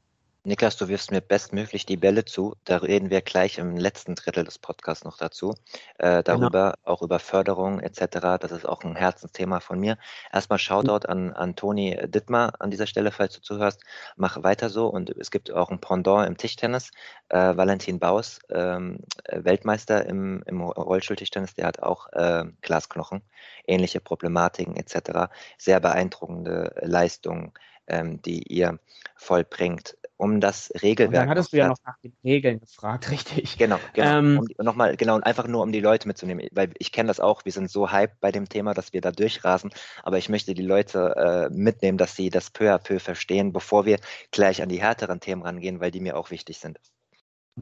[0.49, 2.55] Niklas, du wirfst mir bestmöglich die Bälle zu.
[2.65, 5.55] Da reden wir gleich im letzten Drittel des Podcasts noch dazu.
[5.99, 6.23] Äh, genau.
[6.23, 6.91] darüber, genau.
[6.91, 8.41] auch über Förderung etc.
[8.41, 9.99] Das ist auch ein Herzensthema von mir.
[10.33, 13.83] Erstmal Shoutout an, an Toni Dittmar an dieser Stelle, falls du zuhörst.
[14.17, 14.89] Mach weiter so.
[14.89, 16.93] Und es gibt auch ein Pendant im Tischtennis.
[17.29, 23.21] Äh, Valentin Baus, ähm, Weltmeister im, im Rollstuhltischtennis, der hat auch äh, Glasknochen,
[23.67, 25.31] ähnliche Problematiken etc.
[25.59, 27.53] Sehr beeindruckende Leistungen
[27.89, 28.79] ähm, die ihr
[29.17, 31.09] vollbringt um das Regelwerk.
[31.09, 33.57] Und dann hattest du ja noch nach den Regeln gefragt, richtig?
[33.57, 34.19] Genau, genau.
[34.19, 37.21] Ähm, um, nochmal, genau, und einfach nur um die Leute mitzunehmen, weil ich kenne das
[37.21, 39.71] auch, wir sind so hyped bei dem Thema, dass wir da durchrasen,
[40.03, 43.87] aber ich möchte die Leute äh, mitnehmen, dass sie das peu à peu verstehen, bevor
[43.87, 43.99] wir
[44.33, 46.79] gleich an die härteren Themen rangehen, weil die mir auch wichtig sind.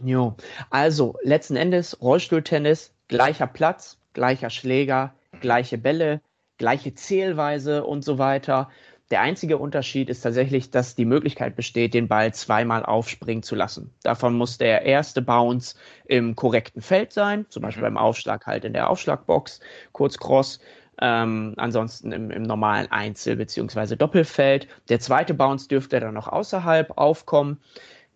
[0.02, 0.36] Jo,
[0.70, 6.20] also letzten Endes Rollstuhltennis, gleicher Platz, gleicher Schläger, gleiche Bälle,
[6.58, 8.70] gleiche Zählweise und so weiter.
[9.12, 13.94] Der einzige Unterschied ist tatsächlich, dass die Möglichkeit besteht, den Ball zweimal aufspringen zu lassen.
[14.02, 15.76] Davon muss der erste Bounce
[16.06, 17.94] im korrekten Feld sein, zum Beispiel mhm.
[17.94, 19.60] beim Aufschlag halt in der Aufschlagbox,
[19.92, 20.58] kurz Cross.
[21.00, 23.96] Ähm, ansonsten im, im normalen Einzel- bzw.
[23.96, 24.66] Doppelfeld.
[24.88, 27.60] Der zweite Bounce dürfte dann noch außerhalb aufkommen.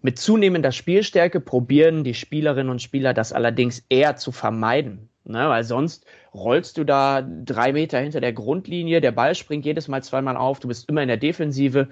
[0.02, 5.09] Mit zunehmender Spielstärke probieren die Spielerinnen und Spieler das allerdings eher zu vermeiden.
[5.24, 9.86] Ne, weil sonst rollst du da drei Meter hinter der Grundlinie, der Ball springt jedes
[9.86, 11.88] Mal zweimal auf, du bist immer in der Defensive.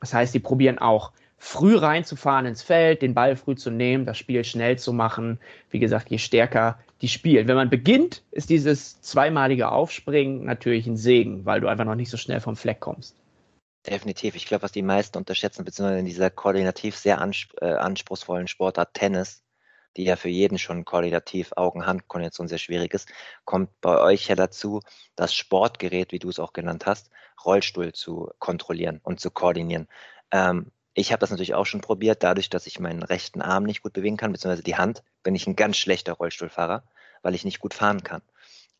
[0.00, 4.18] Das heißt, die probieren auch früh reinzufahren ins Feld, den Ball früh zu nehmen, das
[4.18, 5.38] Spiel schnell zu machen.
[5.70, 7.46] Wie gesagt, je stärker die spielen.
[7.48, 12.10] Wenn man beginnt, ist dieses zweimalige Aufspringen natürlich ein Segen, weil du einfach noch nicht
[12.10, 13.16] so schnell vom Fleck kommst.
[13.86, 14.34] Definitiv.
[14.34, 17.20] Ich glaube, was die meisten unterschätzen, beziehungsweise in dieser koordinativ sehr
[17.60, 19.42] äh, anspruchsvollen Sportart Tennis,
[19.96, 23.08] die ja für jeden schon koordinativ Augen-Hand-Koordination sehr schwierig ist,
[23.44, 24.80] kommt bei euch ja dazu,
[25.16, 27.10] das Sportgerät, wie du es auch genannt hast,
[27.44, 29.88] Rollstuhl zu kontrollieren und zu koordinieren.
[30.30, 33.82] Ähm, ich habe das natürlich auch schon probiert, dadurch, dass ich meinen rechten Arm nicht
[33.82, 36.82] gut bewegen kann, beziehungsweise die Hand, bin ich ein ganz schlechter Rollstuhlfahrer,
[37.22, 38.22] weil ich nicht gut fahren kann.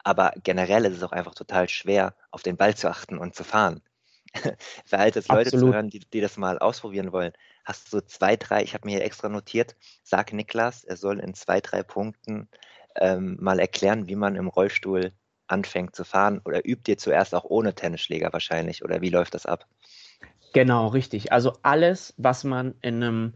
[0.02, 3.44] Aber generell ist es auch einfach total schwer, auf den Ball zu achten und zu
[3.44, 3.82] fahren.
[4.84, 7.32] Für halt jetzt Leute zu hören, die, die das mal ausprobieren wollen
[7.68, 11.34] hast du zwei, drei, ich habe mir hier extra notiert, sag Niklas, er soll in
[11.34, 12.48] zwei, drei Punkten
[12.96, 15.12] ähm, mal erklären, wie man im Rollstuhl
[15.46, 19.44] anfängt zu fahren oder übt ihr zuerst auch ohne Tennisschläger wahrscheinlich oder wie läuft das
[19.44, 19.66] ab?
[20.54, 21.30] Genau, richtig.
[21.30, 23.34] Also alles, was man in einem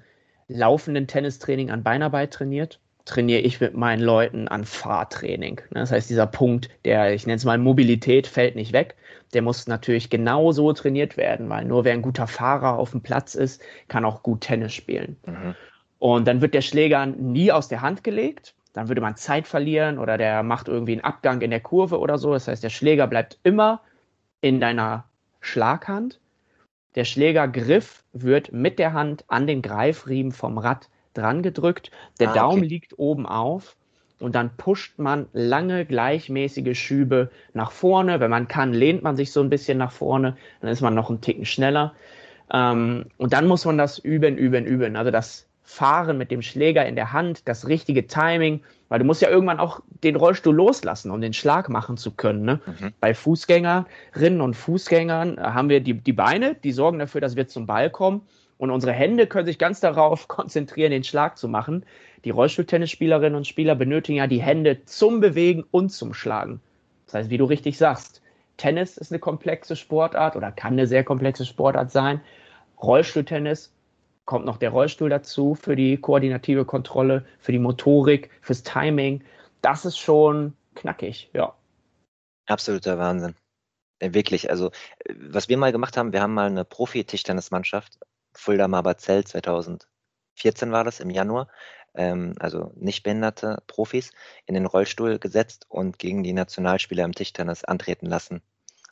[0.49, 5.57] laufenden Tennistraining an Beinarbeit trainiert, trainiere ich mit meinen Leuten an Fahrtraining.
[5.71, 5.81] Ne?
[5.81, 8.97] Das heißt, dieser Punkt, der, ich nenne es mal Mobilität, fällt nicht weg.
[9.35, 13.35] Der muss natürlich genauso trainiert werden, weil nur wer ein guter Fahrer auf dem Platz
[13.35, 15.17] ist, kann auch gut Tennis spielen.
[15.27, 15.55] Mhm.
[15.99, 18.55] Und dann wird der Schläger nie aus der Hand gelegt.
[18.73, 22.19] Dann würde man Zeit verlieren oder der macht irgendwie einen Abgang in der Kurve oder
[22.19, 22.33] so.
[22.33, 23.81] Das heißt, der Schläger bleibt immer
[24.41, 25.05] in deiner
[25.41, 26.21] Schlaghand.
[26.95, 31.91] Der Schlägergriff wird mit der Hand an den Greifriemen vom Rad dran gedrückt.
[32.21, 33.77] Der ah, Daumen liegt oben auf
[34.21, 38.21] und dann pusht man lange gleichmäßige Schübe nach vorne.
[38.21, 41.11] Wenn man kann, lehnt man sich so ein bisschen nach vorne, dann ist man noch
[41.11, 41.95] einen Ticken schneller.
[42.53, 44.97] Ähm, und dann muss man das üben, üben, üben.
[44.97, 49.23] Also das Fahren mit dem Schläger in der Hand, das richtige Timing, weil du musst
[49.23, 52.43] ja irgendwann auch den Rollstuhl loslassen, um den Schlag machen zu können.
[52.43, 52.61] Ne?
[52.67, 52.93] Mhm.
[53.01, 57.67] Bei Fußgängerinnen und Fußgängern haben wir die, die Beine, die sorgen dafür, dass wir zum
[57.67, 58.21] Ball kommen.
[58.63, 61.85] Und unsere Hände können sich ganz darauf konzentrieren, den Schlag zu machen.
[62.25, 66.61] Die Rollstuhltennisspielerinnen und Spieler benötigen ja die Hände zum Bewegen und zum Schlagen.
[67.07, 68.23] Das heißt, wie du richtig sagst,
[68.59, 72.21] Tennis ist eine komplexe Sportart oder kann eine sehr komplexe Sportart sein.
[72.81, 73.75] Rollstuhltennis
[74.27, 79.25] kommt noch der Rollstuhl dazu für die koordinative Kontrolle, für die Motorik, fürs Timing.
[79.61, 81.53] Das ist schon knackig, ja.
[82.47, 83.35] Absoluter Wahnsinn.
[83.99, 87.99] Äh, wirklich, also äh, was wir mal gemacht haben, wir haben mal eine Profi-Tischtennismannschaft
[88.35, 91.49] Fulda Marbazell 2014 war das im Januar,
[91.95, 94.11] ähm, also nichtbehinderte Profis
[94.47, 98.43] in den Rollstuhl gesetzt und gegen die Nationalspieler im Tischtennis antreten lassen,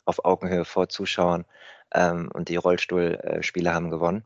[0.05, 1.45] auf Augenhöhe vor Zuschauern.
[1.93, 4.23] Ähm, und die Rollstuhlspieler haben gewonnen.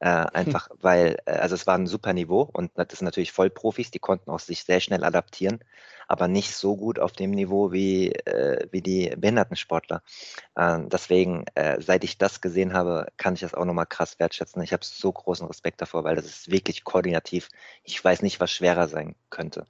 [0.00, 3.90] Äh, einfach weil, äh, also es war ein super Niveau und das sind natürlich Vollprofis,
[3.90, 5.60] die konnten auch sich sehr schnell adaptieren.
[6.08, 10.02] Aber nicht so gut auf dem Niveau wie, äh, wie die Behindertensportler.
[10.54, 14.62] Äh, deswegen, äh, seit ich das gesehen habe, kann ich das auch nochmal krass wertschätzen.
[14.62, 17.48] Ich habe so großen Respekt davor, weil das ist wirklich koordinativ.
[17.82, 19.66] Ich weiß nicht, was schwerer sein könnte.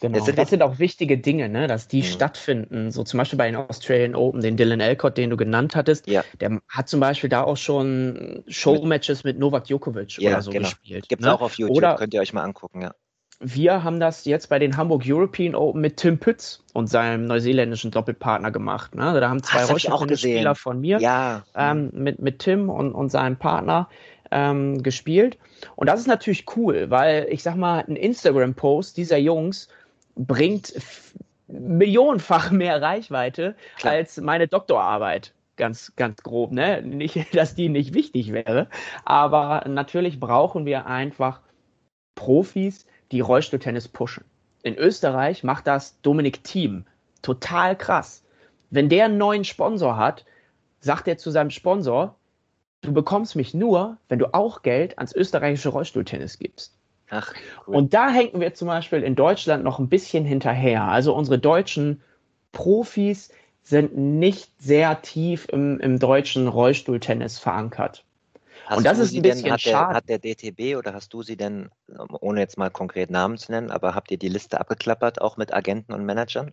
[0.00, 0.24] Genau.
[0.24, 1.66] Sind das sind auch wichtige Dinge, ne?
[1.66, 2.06] dass die mhm.
[2.06, 2.90] stattfinden.
[2.90, 6.24] So zum Beispiel bei den Australian Open, den Dylan Elcott, den du genannt hattest, ja.
[6.40, 10.68] der hat zum Beispiel da auch schon Showmatches mit Novak Djokovic ja, oder so genau.
[10.68, 11.08] gespielt.
[11.08, 11.34] Gibt es ne?
[11.34, 12.94] auch auf YouTube, oder könnt ihr euch mal angucken, ja.
[13.42, 17.90] Wir haben das jetzt bei den Hamburg European Open mit Tim Pütz und seinem neuseeländischen
[17.90, 18.94] Doppelpartner gemacht.
[18.94, 19.02] Ne?
[19.02, 21.42] Also da haben zwei Rollstuhlspieler von mir ja.
[21.54, 23.88] ähm, mit, mit Tim und, und seinem Partner
[24.30, 25.38] ähm, gespielt.
[25.74, 29.68] Und das ist natürlich cool, weil ich sag mal, ein Instagram-Post dieser Jungs
[30.16, 30.74] bringt
[31.48, 33.94] millionenfach mehr Reichweite Klar.
[33.94, 35.32] als meine Doktorarbeit.
[35.56, 36.82] Ganz, ganz grob, ne?
[36.82, 38.68] Nicht, dass die nicht wichtig wäre,
[39.04, 41.40] aber natürlich brauchen wir einfach
[42.14, 44.24] Profis, die Rollstuhltennis pushen.
[44.62, 46.84] In Österreich macht das Dominik Thiem.
[47.22, 48.22] Total krass.
[48.70, 50.24] Wenn der einen neuen Sponsor hat,
[50.80, 52.16] sagt er zu seinem Sponsor,
[52.82, 56.76] du bekommst mich nur, wenn du auch Geld ans österreichische Rollstuhltennis gibst.
[57.10, 57.34] Ach,
[57.66, 57.74] cool.
[57.74, 60.84] Und da hängen wir zum Beispiel in Deutschland noch ein bisschen hinterher.
[60.84, 62.02] Also unsere deutschen
[62.52, 63.30] Profis
[63.62, 68.04] sind nicht sehr tief im, im deutschen Rollstuhltennis verankert.
[68.70, 69.88] Hast und das ist ein bisschen denn, hat schade.
[69.88, 71.70] Der, hat der DTB oder hast du sie denn,
[72.20, 75.52] ohne jetzt mal konkret Namen zu nennen, aber habt ihr die Liste abgeklappert, auch mit
[75.52, 76.52] Agenten und Managern?